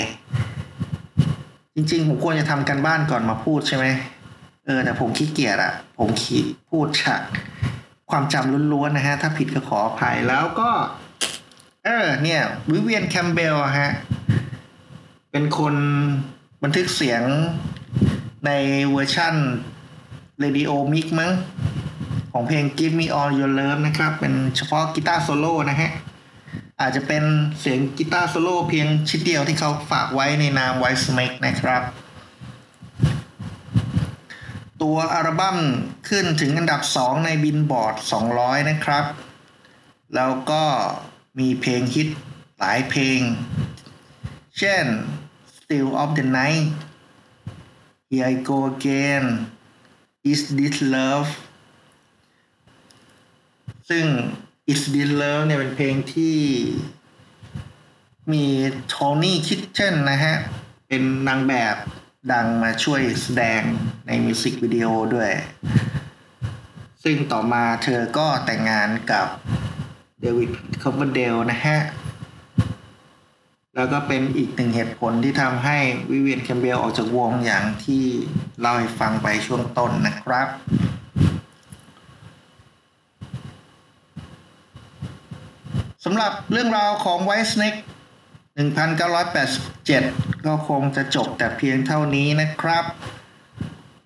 [1.76, 3.86] จริงๆ ผมควรจะทำการบ้านก่อนมาพูดใช่ไหม
[4.66, 7.22] เออ แต่ผมขี้เกียจอะผมขี้พูดฉาก
[8.10, 10.70] ความจำล้วนๆนะฮะ ถ้าผิดก็ขออภัยแล้วก็
[11.86, 13.92] เออ เนี่ย วิเวียนแคมเบลฮะ
[15.32, 15.76] เป็นคน
[16.64, 17.22] บันทึกเสียง
[18.46, 18.52] ใน
[18.92, 19.36] เวอร์ชั่น
[20.44, 21.32] Radio Mix มั้ง
[22.36, 25.92] ของเพลง Give Me All Your Love นะครับ เป็นเฉพาะกีตาร์โซโล่นะฮะ
[26.82, 27.24] อาจจะเป็น
[27.60, 31.82] เสียงกีตาร์โซโล่เพียงชิ้นเดียวที่เขาฝากไว้ในนาม Whitesnake นะครับ
[34.82, 35.58] ตัวอัลบั้ม
[36.10, 37.96] ขึ้นถึงอันดับ 2 ในบินบอร์ด
[38.34, 39.06] 200 นะครับ
[40.16, 40.64] แล้วก็
[41.40, 42.08] มีเพลงฮิต
[42.60, 43.22] หลายเพลง
[44.58, 44.86] เช่น
[45.58, 46.68] Still of the Night
[48.10, 49.26] Here I Go Again
[50.32, 51.30] Is This Love
[53.90, 54.06] ซึ่ง
[54.72, 56.38] Is This Love เนี่ยเป็นเพลงที่
[58.32, 58.46] มี
[58.88, 60.36] โทนี่คิทเช่นนะฮะ
[60.88, 61.76] เป็นนางแบบ
[62.32, 63.62] ดังมาช่วยแสดง
[64.08, 65.32] ในมิวสิกวิดีโอด้วย
[67.04, 69.28] ซึ่งต่อมาเธอก็แต่งงานกับ
[70.22, 70.52] เดวิด
[70.84, 71.78] คัฟเวอร์เดลนะฮะ
[73.76, 75.78] แล้วก็เป็นอีกหนึ่งเหตุผลที่ทำให้
[76.12, 78.04] วิเวียนแคมเบลออกจากวงอย่างที่
[78.60, 80.48] เล่าให้ฟังไปช่วงต้นนะครับ
[86.06, 87.80] สำหรับเรื่องราวของ Whitesnake
[89.12, 92.86] 1987 ก็คงจะจบแต่เพียงเท่านี้นะครับ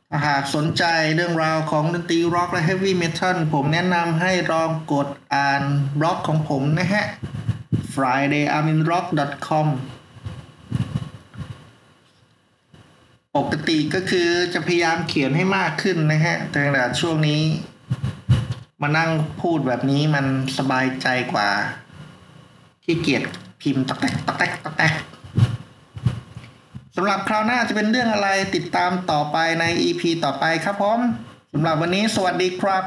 [0.09, 0.83] ถ้าหากสนใจ
[1.15, 5.63] เรื่องราวของดนตรีร็อกและเฮฟวี่เมทัลผมแนะนำให้ลองกดอ่าน
[5.99, 7.05] บล็อกของผมนะฮะ
[7.93, 9.67] fridayaminrock.com
[13.35, 16.61] ปกติก็คือจะพยายามเขียนให้มากขึ้นนะฮะ แต่
[16.99, 17.41] ช่วงนี้
[18.81, 20.25] มานั่งพูดแบบนี้มัน
[20.57, 21.49] สบายใจกว่า
[22.89, 23.23] ขี้เกียจ
[23.61, 24.93] พิมพ์ตักแตกตักแตกตักแตก
[26.95, 30.99] สำหรับคราวหน้าจะเป็นเรื่องอะไรติดตามต่อไปใน EP ต่อไปครับผม
[31.53, 32.83] สำหรับวันนี้สวัสดีครับ